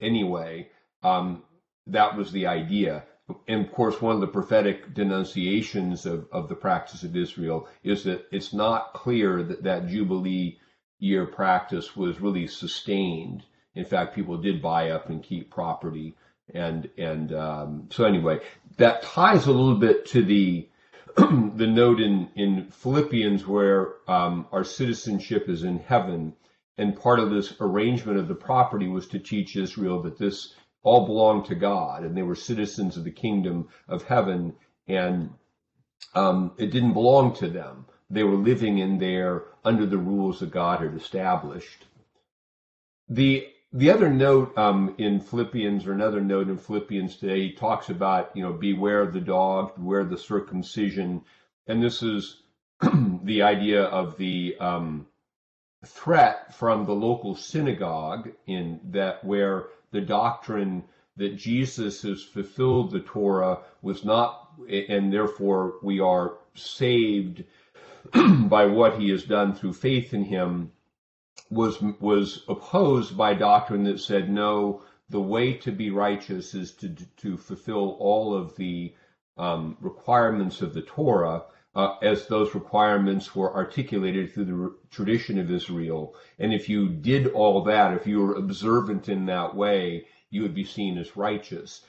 anyway, 0.03 0.69
um, 1.03 1.43
that 1.87 2.15
was 2.15 2.31
the 2.31 2.47
idea. 2.47 3.05
And 3.49 3.65
of 3.65 3.73
course, 3.73 4.03
one 4.03 4.15
of 4.15 4.21
the 4.21 4.27
prophetic 4.27 4.93
denunciations 4.93 6.05
of, 6.05 6.29
of 6.31 6.51
the 6.51 6.55
practice 6.55 7.03
of 7.03 7.17
Israel 7.17 7.67
is 7.83 8.05
that 8.05 8.27
it's 8.31 8.53
not 8.53 8.93
clear 8.93 9.43
that 9.43 9.63
that 9.63 9.89
Jubilee 9.89 10.59
year 10.99 11.25
practice 11.25 11.97
was 11.97 12.21
really 12.21 12.47
sustained 12.47 13.43
in 13.75 13.85
fact, 13.85 14.15
people 14.15 14.37
did 14.37 14.63
buy 14.63 14.91
up 14.91 15.11
and 15.11 15.23
keep 15.23 15.51
property, 15.51 16.15
and 16.53 16.89
and 16.97 17.33
um, 17.33 17.89
so 17.91 18.05
anyway, 18.05 18.41
that 18.77 19.03
ties 19.03 19.47
a 19.47 19.53
little 19.53 19.79
bit 19.79 20.07
to 20.07 20.23
the 20.25 20.69
the 21.17 21.67
note 21.67 22.01
in 22.01 22.29
in 22.37 22.71
Philippians 22.71 23.47
where 23.47 23.95
um, 24.09 24.47
our 24.53 24.65
citizenship 24.65 25.49
is 25.49 25.65
in 25.65 25.79
heaven, 25.79 26.35
and 26.79 27.01
part 27.01 27.19
of 27.19 27.31
this 27.31 27.55
arrangement 27.61 28.19
of 28.19 28.29
the 28.29 28.35
property 28.35 28.89
was 28.89 29.09
to 29.09 29.19
teach 29.19 29.57
Israel 29.57 30.03
that 30.03 30.19
this 30.19 30.55
all 30.83 31.07
belonged 31.07 31.47
to 31.47 31.55
God, 31.55 32.05
and 32.05 32.17
they 32.17 32.23
were 32.23 32.35
citizens 32.35 32.97
of 32.97 33.05
the 33.05 33.11
kingdom 33.11 33.69
of 33.89 34.05
heaven, 34.05 34.55
and 34.87 35.31
um, 36.15 36.53
it 36.59 36.71
didn't 36.71 36.93
belong 36.93 37.35
to 37.37 37.49
them. 37.49 37.87
They 38.11 38.23
were 38.23 38.37
living 38.37 38.79
in 38.79 38.99
there 38.99 39.45
under 39.65 39.87
the 39.87 39.99
rules 39.99 40.41
that 40.41 40.51
God 40.51 40.81
had 40.81 40.95
established. 40.95 41.87
The 43.09 43.49
the 43.75 43.91
other 43.91 44.09
note 44.09 44.57
um, 44.57 44.95
in 44.99 45.19
Philippians, 45.19 45.85
or 45.85 45.93
another 45.93 46.21
note 46.21 46.49
in 46.49 46.57
Philippians 46.57 47.17
today, 47.17 47.49
he 47.49 47.53
talks 47.53 47.89
about, 47.89 48.31
you 48.33 48.43
know, 48.45 48.53
beware 48.53 49.01
of 49.01 49.13
the 49.13 49.21
dog, 49.21 49.75
beware 49.75 50.05
the 50.05 50.17
circumcision. 50.17 51.23
And 51.67 51.83
this 51.83 52.01
is 52.01 52.43
the 53.25 53.43
idea 53.43 53.83
of 53.83 54.17
the 54.17 54.57
um, 54.61 55.09
threat 55.85 56.55
from 56.55 56.87
the 56.87 56.95
local 56.95 57.35
synagogue 57.35 58.31
in 58.47 58.79
that 58.91 59.25
where 59.25 59.65
the 59.91 60.01
doctrine 60.01 60.85
that 61.17 61.37
Jesus 61.37 62.03
has 62.03 62.23
fulfilled 62.23 62.93
the 62.93 63.01
Torah 63.01 63.59
was 63.83 64.05
not, 64.05 64.53
and 64.71 65.13
therefore 65.13 65.75
we 65.83 65.99
are 65.99 66.35
saved 66.55 67.43
by 68.13 68.67
what 68.67 69.01
he 69.01 69.11
has 69.11 69.25
done 69.25 69.53
through 69.53 69.73
faith 69.73 70.15
in 70.15 70.23
him 70.23 70.71
was 71.51 71.81
was 72.01 72.45
opposed 72.49 73.17
by 73.17 73.35
doctrine 73.35 73.85
that 73.85 74.01
said 74.01 74.31
no, 74.31 74.83
the 75.09 75.21
way 75.21 75.55
to 75.55 75.73
be 75.73 75.91
righteous 75.91 76.55
is 76.55 76.73
to 76.73 76.89
to 77.17 77.37
fulfill 77.37 77.97
all 78.01 78.35
of 78.35 78.57
the 78.57 78.95
um, 79.37 79.77
requirements 79.81 80.63
of 80.63 80.75
the 80.75 80.83
Torah. 80.83 81.45
Uh, 81.77 81.97
as 82.03 82.29
those 82.29 82.55
requirements 82.55 83.35
were 83.35 83.53
articulated 83.53 84.31
through 84.31 84.45
the 84.45 84.75
tradition 84.91 85.41
of 85.41 85.51
Israel. 85.51 86.15
And 86.39 86.55
if 86.55 86.69
you 86.69 86.89
did 86.89 87.27
all 87.33 87.65
that, 87.65 87.95
if 87.95 88.07
you 88.07 88.21
were 88.21 88.37
observant 88.37 89.09
in 89.09 89.27
that 89.27 89.57
way, 89.57 90.07
you 90.31 90.43
would 90.43 90.55
be 90.55 90.63
seen 90.63 90.99
as 90.99 91.17
righteous. 91.17 91.85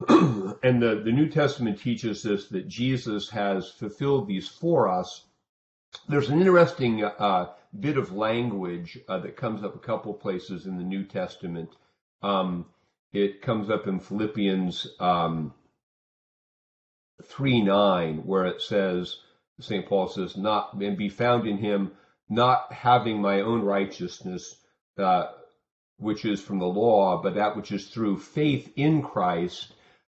and 0.08 0.82
the, 0.82 1.02
the 1.04 1.12
New 1.12 1.28
Testament 1.28 1.78
teaches 1.78 2.24
us 2.24 2.48
that 2.48 2.66
Jesus 2.66 3.30
has 3.30 3.70
fulfilled 3.70 4.26
these 4.26 4.48
for 4.48 4.88
us. 4.88 5.26
There's 6.08 6.30
an 6.30 6.40
interesting 6.40 7.04
uh, 7.04 7.52
bit 7.78 7.96
of 7.96 8.12
language 8.12 8.98
uh, 9.08 9.18
that 9.18 9.36
comes 9.36 9.62
up 9.62 9.74
a 9.74 9.78
couple 9.78 10.12
places 10.14 10.66
in 10.66 10.76
the 10.76 10.84
New 10.84 11.04
Testament. 11.04 11.70
Um, 12.22 12.66
it 13.12 13.42
comes 13.42 13.70
up 13.70 13.86
in 13.86 14.00
Philippians 14.00 14.86
um, 14.98 15.54
3 17.24 17.62
9, 17.62 18.18
where 18.26 18.46
it 18.46 18.60
says, 18.60 19.18
St. 19.60 19.86
Paul 19.86 20.08
says, 20.08 20.36
not 20.36 20.74
and 20.74 20.96
be 20.96 21.08
found 21.08 21.46
in 21.46 21.58
him, 21.58 21.92
not 22.28 22.72
having 22.72 23.20
my 23.20 23.40
own 23.40 23.62
righteousness, 23.62 24.56
uh, 24.98 25.26
which 25.98 26.24
is 26.24 26.40
from 26.40 26.58
the 26.58 26.66
law, 26.66 27.20
but 27.22 27.34
that 27.34 27.56
which 27.56 27.72
is 27.72 27.88
through 27.88 28.18
faith 28.18 28.72
in 28.76 29.02
Christ. 29.02 29.72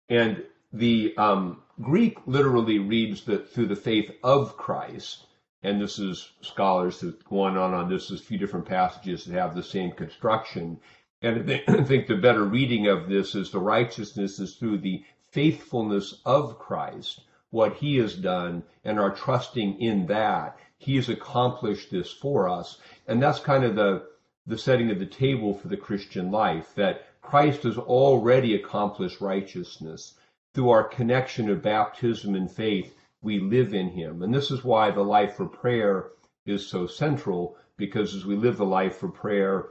And 0.09 0.45
the 0.73 1.15
um, 1.17 1.63
Greek 1.81 2.19
literally 2.27 2.79
reads 2.79 3.25
that 3.25 3.51
through 3.51 3.67
the 3.67 3.77
faith 3.77 4.11
of 4.23 4.57
Christ 4.57 5.27
and 5.65 5.81
this 5.81 5.99
is 6.01 6.33
scholars 6.41 6.99
that 7.01 7.07
have 7.07 7.25
gone 7.25 7.57
on 7.57 7.73
on 7.73 7.89
this. 7.89 8.09
There's 8.09 8.21
a 8.21 8.25
few 8.25 8.37
different 8.37 8.67
passages 8.67 9.25
that 9.25 9.39
have 9.39 9.55
the 9.55 9.63
same 9.63 9.93
construction. 9.93 10.81
And 11.23 11.51
I 11.69 11.85
think 11.85 12.09
the 12.09 12.17
better 12.17 12.45
reading 12.45 12.89
of 12.89 13.09
this 13.09 13.37
is 13.37 13.51
the 13.51 13.61
righteousness 13.61 14.41
is 14.41 14.57
through 14.57 14.79
the 14.79 15.05
faithfulness 15.31 16.21
of 16.27 16.59
Christ, 16.59 17.21
what 17.51 17.75
he 17.75 17.97
has 17.99 18.17
done, 18.17 18.65
and 18.85 18.99
our 18.99 19.15
trusting 19.15 19.81
in 19.81 20.07
that. 20.07 20.59
He 20.79 20.97
has 20.97 21.09
accomplished 21.09 21.93
this 21.93 22.13
for 22.13 22.49
us. 22.49 22.79
And 23.07 23.23
that's 23.23 23.39
kind 23.39 23.63
of 23.63 23.77
the, 23.77 24.09
the 24.45 24.59
setting 24.59 24.91
of 24.91 24.99
the 24.99 25.07
table 25.07 25.55
for 25.55 25.69
the 25.69 25.77
Christian 25.77 26.33
life, 26.33 26.75
that 26.75 27.07
Christ 27.23 27.63
has 27.63 27.79
already 27.79 28.57
accomplished 28.57 29.21
righteousness 29.21 30.15
through 30.55 30.71
our 30.71 30.83
connection 30.83 31.49
of 31.49 31.63
baptism 31.63 32.35
and 32.35 32.51
faith 32.51 32.97
we 33.23 33.39
live 33.39 33.73
in 33.73 33.89
him. 33.89 34.23
And 34.23 34.35
this 34.35 34.51
is 34.51 34.65
why 34.65 34.91
the 34.91 35.03
life 35.03 35.37
for 35.37 35.47
prayer 35.47 36.11
is 36.45 36.67
so 36.67 36.87
central, 36.87 37.57
because 37.77 38.15
as 38.15 38.27
we 38.27 38.37
live 38.37 38.57
the 38.57 38.67
life 38.67 38.97
for 38.97 39.09
prayer, 39.09 39.69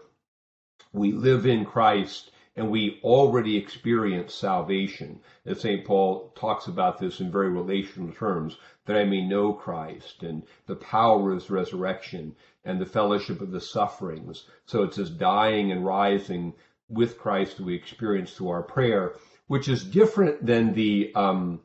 we 0.94 1.12
live 1.12 1.46
in 1.46 1.66
Christ 1.66 2.32
and 2.56 2.70
we 2.70 3.00
already 3.04 3.56
experience 3.56 4.34
salvation. 4.34 5.20
And 5.46 5.58
St. 5.58 5.86
Paul 5.86 6.34
talks 6.36 6.68
about 6.68 6.98
this 6.98 7.20
in 7.20 7.32
very 7.32 7.50
relational 7.50 8.12
terms, 8.14 8.58
that 8.86 8.98
I 8.98 9.06
may 9.06 9.26
know 9.26 9.54
Christ 9.54 10.24
and 10.24 10.44
the 10.66 10.76
power 10.76 11.32
of 11.32 11.40
his 11.40 11.50
resurrection 11.50 12.36
and 12.66 12.80
the 12.80 12.86
fellowship 12.86 13.42
of 13.42 13.52
the 13.52 13.62
sufferings. 13.62 14.46
So 14.66 14.84
it's 14.84 14.98
this 14.98 15.10
dying 15.10 15.72
and 15.72 15.86
rising 15.86 16.54
with 16.90 17.18
Christ 17.18 17.58
that 17.58 17.66
we 17.66 17.74
experience 17.74 18.34
through 18.34 18.50
our 18.50 18.64
prayer, 18.64 19.16
which 19.48 19.70
is 19.70 19.84
different 19.84 20.46
than 20.46 20.74
the 20.74 21.14
um, 21.16 21.62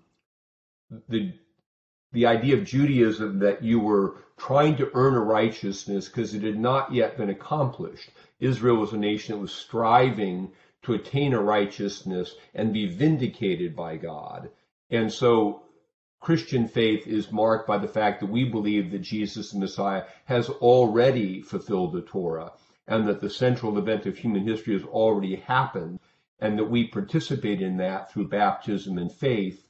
the 1.09 1.33
the 2.16 2.24
idea 2.24 2.57
of 2.57 2.64
Judaism 2.64 3.40
that 3.40 3.62
you 3.62 3.79
were 3.79 4.14
trying 4.38 4.74
to 4.74 4.90
earn 4.94 5.12
a 5.12 5.20
righteousness 5.20 6.09
because 6.09 6.33
it 6.33 6.42
had 6.42 6.59
not 6.59 6.90
yet 6.90 7.18
been 7.18 7.29
accomplished. 7.29 8.11
Israel 8.40 8.76
was 8.76 8.94
a 8.94 8.96
nation 8.96 9.35
that 9.35 9.42
was 9.42 9.52
striving 9.52 10.50
to 10.85 10.94
attain 10.94 11.35
a 11.35 11.42
righteousness 11.42 12.35
and 12.55 12.72
be 12.72 12.87
vindicated 12.87 13.76
by 13.76 13.98
God. 13.98 14.48
And 14.88 15.12
so 15.12 15.64
Christian 16.18 16.68
faith 16.68 17.07
is 17.07 17.31
marked 17.31 17.68
by 17.68 17.76
the 17.76 17.87
fact 17.87 18.20
that 18.20 18.31
we 18.31 18.44
believe 18.44 18.92
that 18.92 19.00
Jesus 19.00 19.50
the 19.50 19.59
Messiah 19.59 20.05
has 20.24 20.48
already 20.48 21.42
fulfilled 21.42 21.92
the 21.92 22.00
Torah 22.00 22.52
and 22.88 23.07
that 23.09 23.20
the 23.20 23.29
central 23.29 23.76
event 23.76 24.07
of 24.07 24.16
human 24.16 24.48
history 24.48 24.72
has 24.72 24.85
already 24.85 25.37
happened 25.37 26.00
and 26.38 26.59
that 26.59 26.70
we 26.70 26.87
participate 26.88 27.61
in 27.61 27.76
that 27.76 28.11
through 28.11 28.29
baptism 28.29 28.96
and 28.96 29.12
faith. 29.12 29.66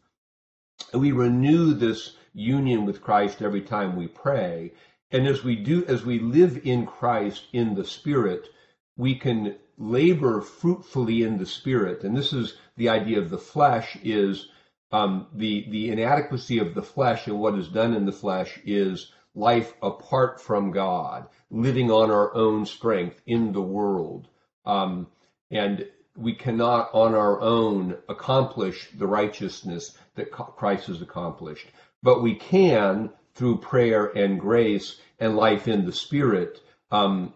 And 0.93 1.03
we 1.03 1.11
renew 1.11 1.75
this 1.75 2.17
union 2.37 2.85
with 2.85 3.01
Christ 3.01 3.43
every 3.43 3.63
time 3.63 3.97
we 3.97 4.07
pray. 4.07 4.73
And 5.11 5.27
as 5.27 5.43
we 5.43 5.57
do, 5.57 5.85
as 5.87 6.05
we 6.05 6.19
live 6.19 6.61
in 6.65 6.87
Christ 6.87 7.47
in 7.53 7.75
the 7.75 7.85
Spirit, 7.85 8.49
we 8.97 9.15
can 9.15 9.57
labor 9.79 10.41
fruitfully 10.41 11.23
in 11.23 11.39
the 11.39 11.47
Spirit. 11.47 12.05
And 12.05 12.17
this 12.17 12.33
is 12.33 12.57
the 12.77 12.89
idea 12.89 13.19
of 13.19 13.31
the 13.31 13.39
flesh 13.39 13.97
is 14.03 14.49
um, 14.93 15.27
the 15.35 15.67
the 15.71 15.91
inadequacy 15.91 16.59
of 16.59 16.75
the 16.75 16.83
flesh 16.83 17.27
and 17.27 17.39
what 17.41 17.59
is 17.59 17.69
done 17.69 17.95
in 17.95 18.07
the 18.07 18.13
flesh 18.13 18.61
is 18.65 19.13
life 19.35 19.75
apart 19.83 20.41
from 20.41 20.71
God, 20.71 21.27
living 21.51 21.91
on 21.91 22.11
our 22.11 22.35
own 22.35 22.67
strength 22.67 23.21
in 23.27 23.53
the 23.53 23.63
world. 23.63 24.29
Um, 24.65 25.09
and 25.51 25.87
we 26.17 26.35
cannot 26.35 26.91
on 26.95 27.15
our 27.15 27.41
own 27.41 27.99
accomplish 28.09 28.89
the 28.97 29.07
righteousness 29.07 29.97
that 30.15 30.31
Christ 30.31 30.87
has 30.87 31.03
accomplished. 31.03 31.69
But 32.03 32.23
we 32.23 32.35
can, 32.35 33.11
through 33.35 33.59
prayer 33.59 34.07
and 34.07 34.41
grace 34.41 35.01
and 35.19 35.37
life 35.37 35.69
in 35.69 35.85
the 35.85 35.93
Spirit, 35.93 36.63
um, 36.91 37.35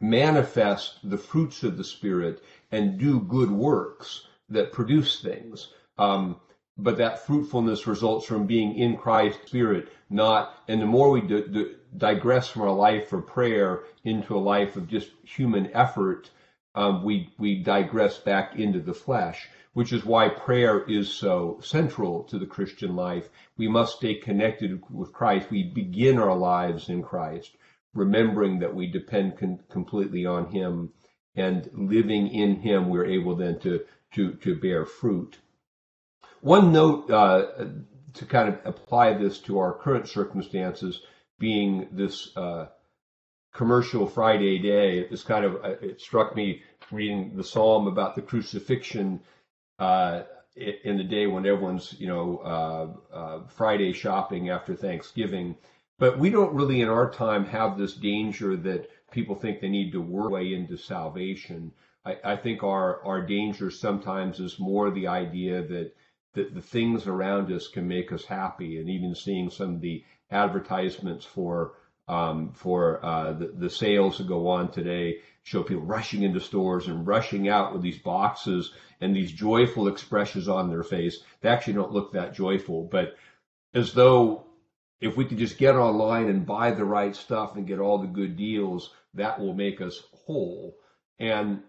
manifest 0.00 0.98
the 1.08 1.18
fruits 1.18 1.62
of 1.62 1.76
the 1.76 1.84
Spirit 1.84 2.42
and 2.72 2.98
do 2.98 3.20
good 3.20 3.50
works 3.50 4.26
that 4.48 4.72
produce 4.72 5.20
things. 5.20 5.68
Um, 5.98 6.40
but 6.78 6.96
that 6.96 7.26
fruitfulness 7.26 7.86
results 7.86 8.24
from 8.26 8.46
being 8.46 8.74
in 8.74 8.96
Christ's 8.96 9.46
Spirit, 9.46 9.88
not, 10.08 10.54
and 10.68 10.80
the 10.80 10.86
more 10.86 11.10
we 11.10 11.20
d- 11.20 11.46
d- 11.50 11.74
digress 11.96 12.48
from 12.48 12.62
our 12.62 12.72
life 12.72 13.12
of 13.12 13.26
prayer 13.26 13.84
into 14.04 14.36
a 14.36 14.38
life 14.38 14.76
of 14.76 14.88
just 14.88 15.10
human 15.24 15.70
effort, 15.74 16.30
um, 16.74 17.02
we, 17.04 17.34
we 17.38 17.62
digress 17.62 18.18
back 18.18 18.56
into 18.56 18.80
the 18.80 18.94
flesh, 18.94 19.48
which 19.72 19.92
is 19.92 20.04
why 20.04 20.28
prayer 20.28 20.82
is 20.88 21.12
so 21.12 21.60
central 21.62 22.24
to 22.24 22.38
the 22.38 22.46
Christian 22.46 22.96
life. 22.96 23.28
We 23.56 23.68
must 23.68 23.96
stay 23.96 24.14
connected 24.16 24.82
with 24.90 25.12
Christ. 25.12 25.50
We 25.50 25.62
begin 25.62 26.18
our 26.18 26.36
lives 26.36 26.88
in 26.88 27.02
Christ, 27.02 27.56
remembering 27.94 28.58
that 28.60 28.74
we 28.74 28.86
depend 28.86 29.38
con- 29.38 29.60
completely 29.68 30.26
on 30.26 30.50
Him 30.50 30.92
and 31.36 31.70
living 31.72 32.28
in 32.28 32.56
Him, 32.56 32.88
we're 32.88 33.06
able 33.06 33.36
then 33.36 33.58
to, 33.60 33.84
to, 34.14 34.32
to 34.34 34.56
bear 34.56 34.84
fruit. 34.84 35.38
One 36.40 36.72
note 36.72 37.10
uh, 37.10 37.46
to 38.14 38.24
kind 38.24 38.48
of 38.48 38.58
apply 38.64 39.14
this 39.14 39.38
to 39.42 39.58
our 39.58 39.72
current 39.72 40.08
circumstances, 40.08 41.00
being 41.38 41.88
this 41.92 42.36
uh, 42.36 42.66
commercial 43.52 44.06
Friday 44.06 44.58
day, 44.58 44.98
it's 44.98 45.22
kind 45.22 45.44
of 45.44 45.56
uh, 45.64 45.76
it 45.80 46.00
struck 46.00 46.34
me 46.34 46.62
reading 46.90 47.36
the 47.36 47.44
psalm 47.44 47.86
about 47.86 48.14
the 48.14 48.22
crucifixion 48.22 49.20
uh, 49.80 50.22
in 50.56 50.98
the 50.98 51.04
day 51.04 51.26
when 51.26 51.46
everyone's 51.46 51.94
you 51.98 52.06
know 52.06 52.38
uh, 52.38 53.16
uh, 53.16 53.40
Friday 53.48 53.92
shopping 53.92 54.50
after 54.50 54.74
Thanksgiving. 54.74 55.56
But 55.98 56.18
we 56.18 56.30
don't 56.30 56.54
really 56.54 56.80
in 56.80 56.88
our 56.88 57.10
time 57.10 57.44
have 57.46 57.76
this 57.76 57.94
danger 57.94 58.56
that 58.56 58.88
people 59.10 59.34
think 59.34 59.60
they 59.60 59.68
need 59.68 59.92
to 59.92 60.00
work 60.00 60.30
way 60.30 60.54
into 60.54 60.76
salvation. 60.76 61.72
I, 62.04 62.16
I 62.24 62.36
think 62.36 62.62
our 62.62 63.02
our 63.04 63.22
danger 63.22 63.70
sometimes 63.70 64.38
is 64.38 64.58
more 64.58 64.90
the 64.90 65.08
idea 65.08 65.62
that 65.62 65.94
that 66.34 66.54
the 66.54 66.62
things 66.62 67.06
around 67.06 67.50
us 67.50 67.68
can 67.68 67.88
make 67.88 68.12
us 68.12 68.24
happy, 68.24 68.78
and 68.78 68.88
even 68.88 69.14
seeing 69.14 69.50
some 69.50 69.74
of 69.74 69.80
the 69.80 70.04
advertisements 70.30 71.24
for 71.24 71.72
um, 72.06 72.52
for 72.52 73.04
uh, 73.04 73.32
the, 73.32 73.46
the 73.46 73.70
sales 73.70 74.18
that 74.18 74.26
go 74.26 74.48
on 74.48 74.70
today 74.70 75.20
show 75.50 75.64
people 75.64 75.82
rushing 75.82 76.22
into 76.22 76.38
stores 76.38 76.86
and 76.86 77.08
rushing 77.08 77.48
out 77.48 77.72
with 77.72 77.82
these 77.82 77.98
boxes 77.98 78.72
and 79.00 79.16
these 79.16 79.32
joyful 79.32 79.88
expressions 79.88 80.48
on 80.48 80.70
their 80.70 80.84
face. 80.84 81.24
They 81.40 81.48
actually 81.48 81.72
don't 81.72 81.90
look 81.90 82.12
that 82.12 82.34
joyful, 82.34 82.84
but 82.84 83.16
as 83.74 83.92
though 83.92 84.44
if 85.00 85.16
we 85.16 85.24
could 85.24 85.38
just 85.38 85.58
get 85.58 85.74
online 85.74 86.28
and 86.28 86.46
buy 86.46 86.70
the 86.70 86.84
right 86.84 87.16
stuff 87.16 87.56
and 87.56 87.66
get 87.66 87.80
all 87.80 87.98
the 87.98 88.06
good 88.06 88.36
deals, 88.36 88.94
that 89.14 89.40
will 89.40 89.52
make 89.52 89.80
us 89.80 90.04
whole. 90.24 90.76
And 91.18 91.64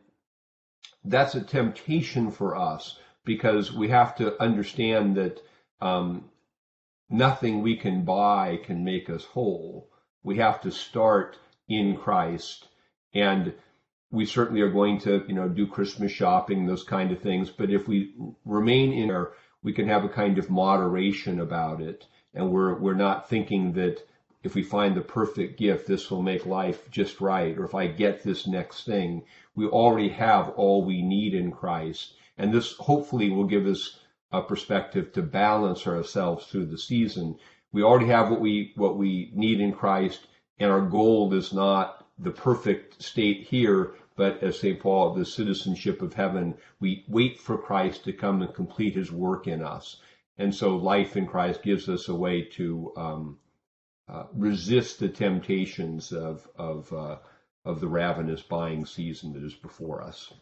that's 1.04 1.34
a 1.34 1.41
temptation 1.41 2.30
for 2.30 2.56
us 2.56 3.00
because 3.26 3.74
we 3.74 3.88
have 3.88 4.15
to 4.17 4.39
understand 4.39 5.15
that 5.17 5.41
um, 5.82 6.30
nothing 7.10 7.63
we 7.63 7.78
can 7.78 8.06
buy 8.06 8.60
can 8.63 8.84
make 8.84 9.10
us 9.10 9.24
whole. 9.24 9.89
We 10.22 10.38
have 10.38 10.62
to 10.62 10.72
start 10.72 11.39
in 11.67 11.98
Christ, 11.98 12.67
and 13.12 13.56
we 14.12 14.26
certainly 14.26 14.62
are 14.62 14.69
going 14.69 15.00
to, 15.00 15.24
you 15.28 15.34
know, 15.34 15.47
do 15.47 15.65
Christmas 15.65 16.12
shopping, 16.12 16.65
those 16.65 16.84
kind 16.84 17.12
of 17.12 17.21
things. 17.21 17.50
But 17.50 17.71
if 17.71 17.88
we 17.88 18.13
remain 18.45 18.93
in 18.93 19.08
there, 19.08 19.32
we 19.63 19.74
can 19.74 19.88
have 19.88 20.04
a 20.04 20.10
kind 20.10 20.38
of 20.38 20.50
moderation 20.50 21.39
about 21.39 21.82
it, 21.82 22.06
and 22.34 22.52
we're 22.52 22.76
we're 22.78 22.93
not 22.93 23.30
thinking 23.30 23.74
that 23.74 24.08
if 24.43 24.56
we 24.56 24.63
find 24.63 24.95
the 24.95 25.02
perfect 25.02 25.60
gift, 25.60 25.88
this 25.88 26.10
will 26.10 26.21
make 26.21 26.45
life 26.45 26.89
just 26.89 27.21
right, 27.21 27.58
or 27.58 27.65
if 27.65 27.76
I 27.76 27.88
get 27.88 28.24
this 28.24 28.47
next 28.47 28.86
thing, 28.86 29.24
we 29.56 29.65
already 29.65 30.10
have 30.10 30.50
all 30.50 30.84
we 30.84 31.02
need 31.02 31.34
in 31.34 31.52
Christ 31.52 32.15
and 32.41 32.52
this 32.52 32.74
hopefully 32.74 33.30
will 33.30 33.43
give 33.43 33.67
us 33.67 34.00
a 34.32 34.41
perspective 34.41 35.13
to 35.13 35.21
balance 35.21 35.86
ourselves 35.86 36.47
through 36.47 36.65
the 36.65 36.78
season. 36.78 37.38
We 37.71 37.84
already 37.84 38.08
have 38.08 38.32
what 38.32 38.41
we 38.41 38.74
what 38.76 38.97
we 38.97 39.32
need 39.36 39.62
in 39.62 39.74
Christ, 39.74 40.26
and 40.58 40.71
our 40.71 40.82
goal 40.82 41.34
is 41.36 41.54
not 41.54 42.08
the 42.17 42.32
perfect 42.32 43.02
state 43.04 43.43
here, 43.43 43.91
but 44.15 44.43
as 44.43 44.60
St. 44.60 44.80
Paul, 44.80 45.13
the 45.13 45.26
citizenship 45.26 46.02
of 46.02 46.13
heaven. 46.13 46.58
We 46.80 47.06
wait 47.08 47.39
for 47.39 47.58
Christ 47.58 48.04
to 48.06 48.13
come 48.13 48.41
and 48.41 48.54
complete 48.54 48.95
his 48.95 49.12
work 49.12 49.47
in 49.47 49.63
us. 49.63 50.02
And 50.38 50.54
so 50.54 50.76
life 50.76 51.15
in 51.15 51.28
Christ 51.28 51.63
gives 51.63 51.88
us 51.88 52.08
a 52.08 52.15
way 52.15 52.43
to 52.43 52.93
um, 52.97 53.39
uh, 54.08 54.26
resist 54.34 55.00
the 55.00 55.10
temptations 55.10 56.12
of, 56.12 56.47
of, 56.56 56.91
uh, 56.91 57.17
of 57.63 57.80
the 57.80 57.88
ravenous 57.88 58.41
buying 58.41 58.86
season 58.86 59.34
that 59.34 59.43
is 59.43 59.54
before 59.54 60.02
us. 60.02 60.34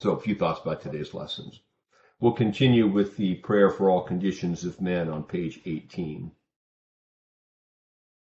So 0.00 0.12
a 0.12 0.20
few 0.20 0.34
thoughts 0.34 0.60
about 0.60 0.80
today's 0.80 1.14
lessons. 1.14 1.60
We'll 2.20 2.32
continue 2.32 2.86
with 2.86 3.16
the 3.16 3.34
prayer 3.36 3.70
for 3.70 3.90
all 3.90 4.02
conditions 4.02 4.64
of 4.64 4.80
men 4.80 5.08
on 5.08 5.24
page 5.24 5.60
18. 5.66 6.32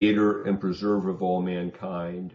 Creator 0.01 0.43
and 0.45 0.61
preserver 0.61 1.11
of 1.11 1.23
all 1.23 1.43
mankind, 1.43 2.35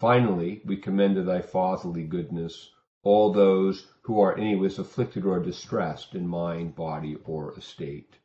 Finally, 0.00 0.60
we 0.64 0.76
commend 0.76 1.14
to 1.14 1.22
thy 1.22 1.40
fatherly 1.40 2.04
goodness 2.04 2.74
all 3.04 3.32
those 3.32 3.92
who 4.02 4.20
are 4.20 4.36
anyways 4.36 4.78
afflicted 4.78 5.24
or 5.24 5.38
distressed 5.38 6.14
in 6.14 6.26
mind, 6.26 6.74
body, 6.74 7.16
or 7.24 7.56
estate. 7.56 8.18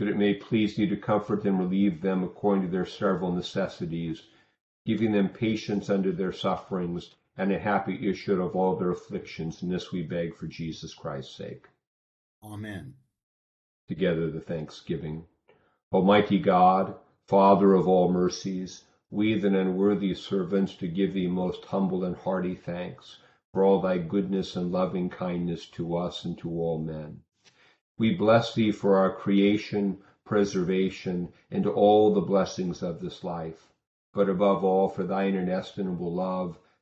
that 0.00 0.08
it 0.08 0.16
may 0.16 0.32
please 0.32 0.76
thee 0.76 0.88
to 0.88 0.96
comfort 0.96 1.44
and 1.44 1.58
relieve 1.58 2.00
them 2.00 2.24
according 2.24 2.64
to 2.64 2.70
their 2.70 2.86
several 2.86 3.32
necessities, 3.32 4.22
giving 4.86 5.12
them 5.12 5.28
patience 5.28 5.90
under 5.90 6.10
their 6.10 6.32
sufferings 6.32 7.16
and 7.40 7.52
a 7.52 7.58
happy 7.58 8.06
issue 8.06 8.42
of 8.42 8.54
all 8.54 8.76
their 8.76 8.90
afflictions. 8.90 9.62
And 9.62 9.72
this 9.72 9.90
we 9.90 10.02
beg 10.02 10.36
for 10.36 10.46
Jesus 10.46 10.92
Christ's 10.92 11.36
sake. 11.36 11.66
Amen. 12.44 12.92
Together 13.88 14.30
the 14.30 14.42
thanksgiving. 14.42 15.24
Almighty 15.90 16.38
God, 16.38 16.96
Father 17.28 17.72
of 17.72 17.88
all 17.88 18.12
mercies, 18.12 18.84
we 19.10 19.38
the 19.38 19.58
unworthy 19.58 20.12
servants 20.12 20.74
to 20.76 20.86
give 20.86 21.14
thee 21.14 21.28
most 21.28 21.64
humble 21.64 22.04
and 22.04 22.14
hearty 22.14 22.54
thanks 22.54 23.16
for 23.54 23.64
all 23.64 23.80
thy 23.80 23.96
goodness 23.96 24.54
and 24.54 24.70
loving 24.70 25.08
kindness 25.08 25.66
to 25.70 25.96
us 25.96 26.26
and 26.26 26.36
to 26.36 26.50
all 26.50 26.78
men. 26.78 27.22
We 27.96 28.14
bless 28.14 28.54
thee 28.54 28.70
for 28.70 28.98
our 28.98 29.16
creation, 29.16 29.96
preservation, 30.26 31.32
and 31.50 31.66
all 31.66 32.12
the 32.12 32.20
blessings 32.20 32.82
of 32.82 33.00
this 33.00 33.24
life, 33.24 33.72
but 34.12 34.28
above 34.28 34.62
all 34.62 34.90
for 34.90 35.04
thine 35.04 35.34
inestimable 35.34 36.14
love 36.14 36.58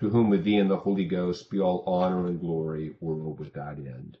to 0.00 0.08
whom 0.08 0.30
with 0.30 0.44
thee 0.44 0.56
and 0.56 0.70
the 0.70 0.76
Holy 0.76 1.04
Ghost 1.04 1.50
be 1.50 1.60
all 1.60 1.84
honor 1.86 2.26
and 2.26 2.40
glory, 2.40 2.94
world 3.00 3.38
without 3.38 3.76
end. 3.76 4.16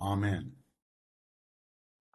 Amen. 0.00 0.52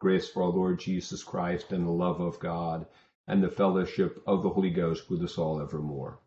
Grace 0.00 0.28
for 0.28 0.42
our 0.42 0.50
Lord 0.50 0.80
Jesus 0.80 1.22
Christ 1.22 1.72
and 1.72 1.86
the 1.86 1.92
love 1.92 2.20
of 2.20 2.40
God 2.40 2.86
and 3.26 3.42
the 3.42 3.48
fellowship 3.48 4.22
of 4.26 4.42
the 4.42 4.50
Holy 4.50 4.70
Ghost 4.70 5.08
with 5.08 5.22
us 5.22 5.38
all 5.38 5.62
evermore. 5.62 6.18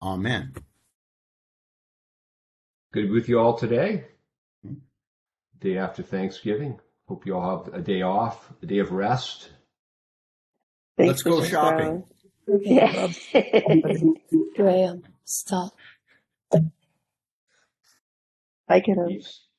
Amen. 0.00 0.54
Good 2.92 3.10
with 3.10 3.28
you 3.28 3.38
all 3.38 3.58
today. 3.58 4.04
Hmm? 4.64 4.74
Day 5.60 5.78
after 5.78 6.02
Thanksgiving. 6.02 6.78
Hope 7.06 7.26
you 7.26 7.36
all 7.36 7.64
have 7.64 7.74
a 7.74 7.82
day 7.82 8.02
off, 8.02 8.52
a 8.62 8.66
day 8.66 8.78
of 8.78 8.92
rest. 8.92 9.50
Let's 10.96 11.22
go 11.22 11.42
shopping. 11.42 12.04
Yeah. 12.46 13.08
Graham, 14.56 15.02
stop. 15.24 15.72
Bye, 18.68 18.82
kiddos. 18.82 19.08
Peace. 19.08 19.49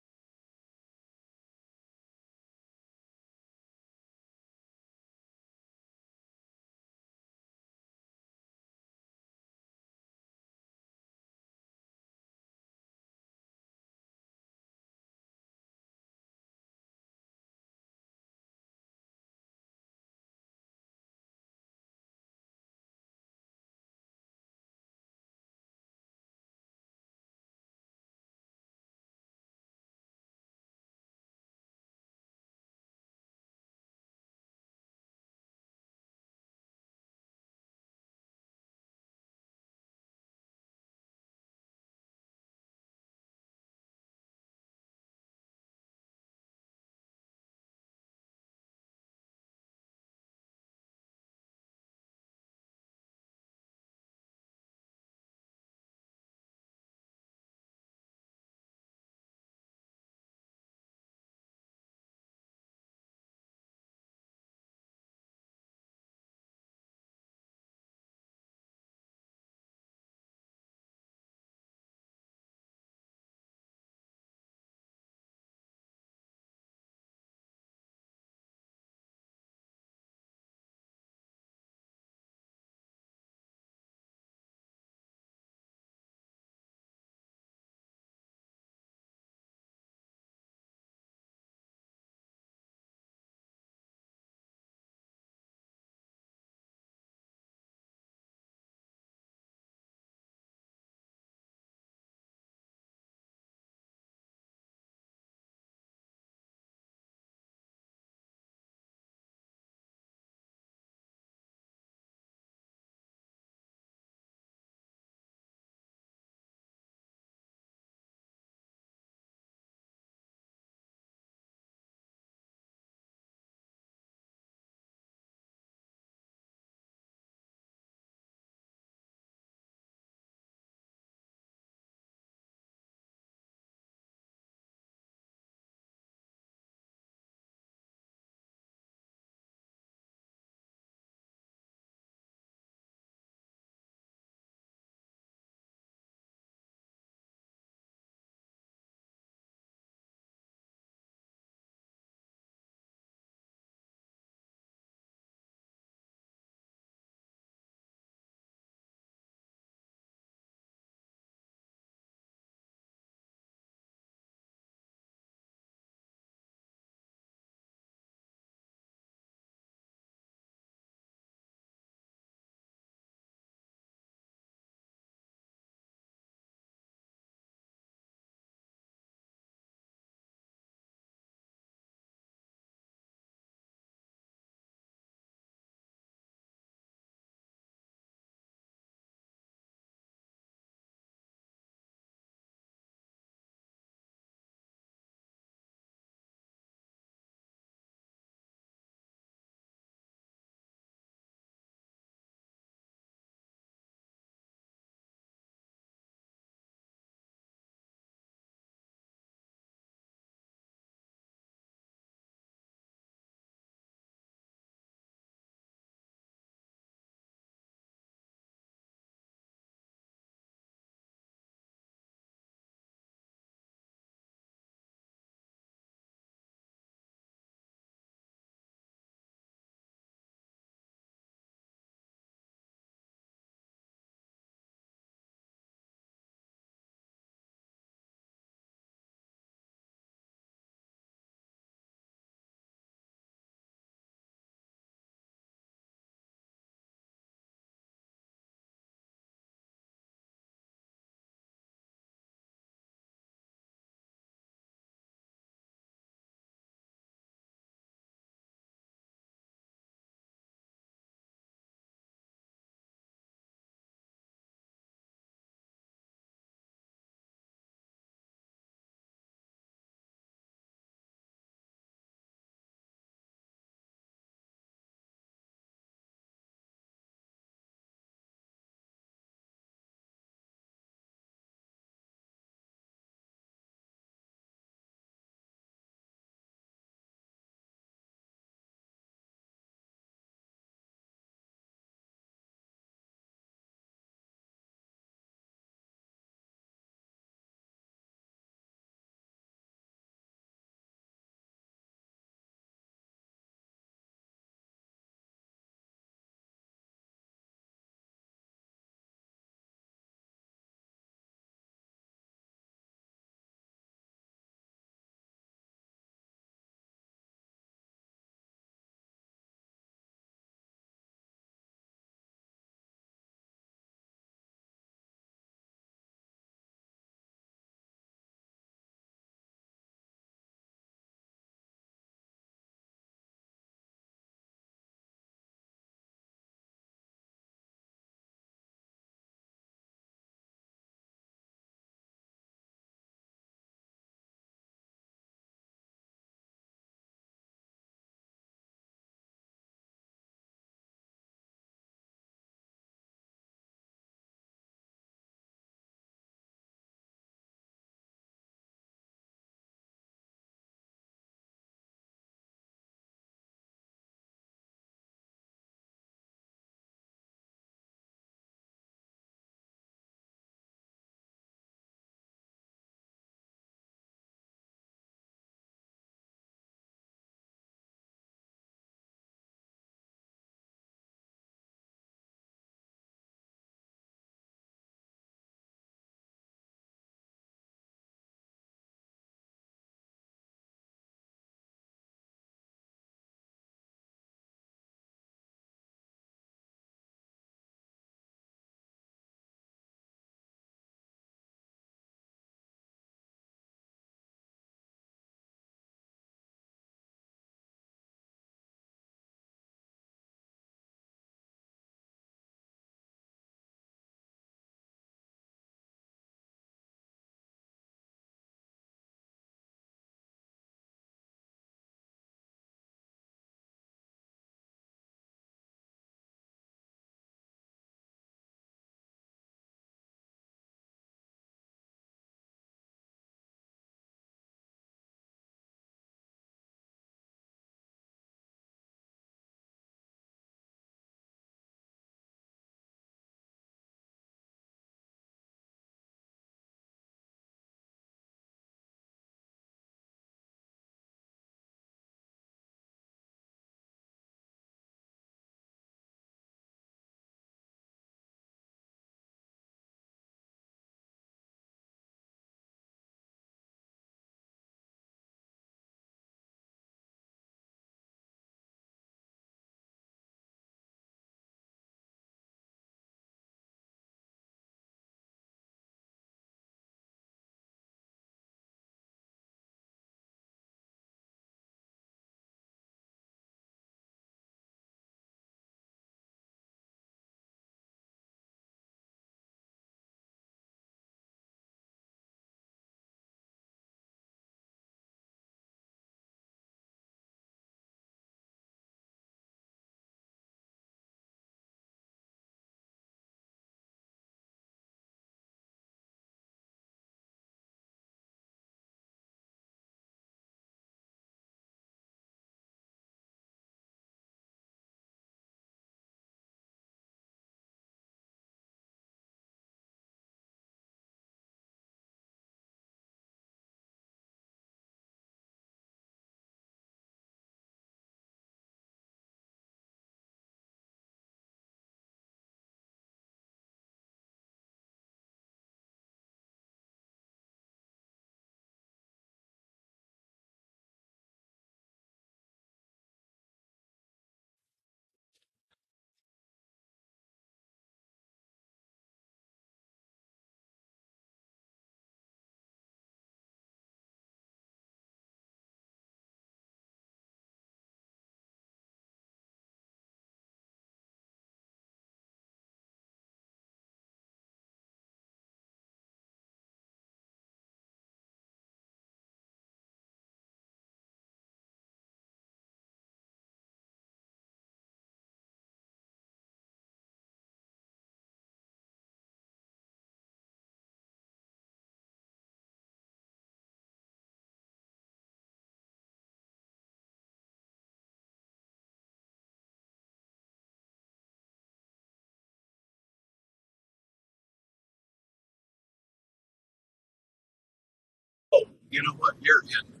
You 598.91 599.03
know 599.03 599.13
what? 599.19 599.35
You're 599.41 599.61
in 599.63 600.00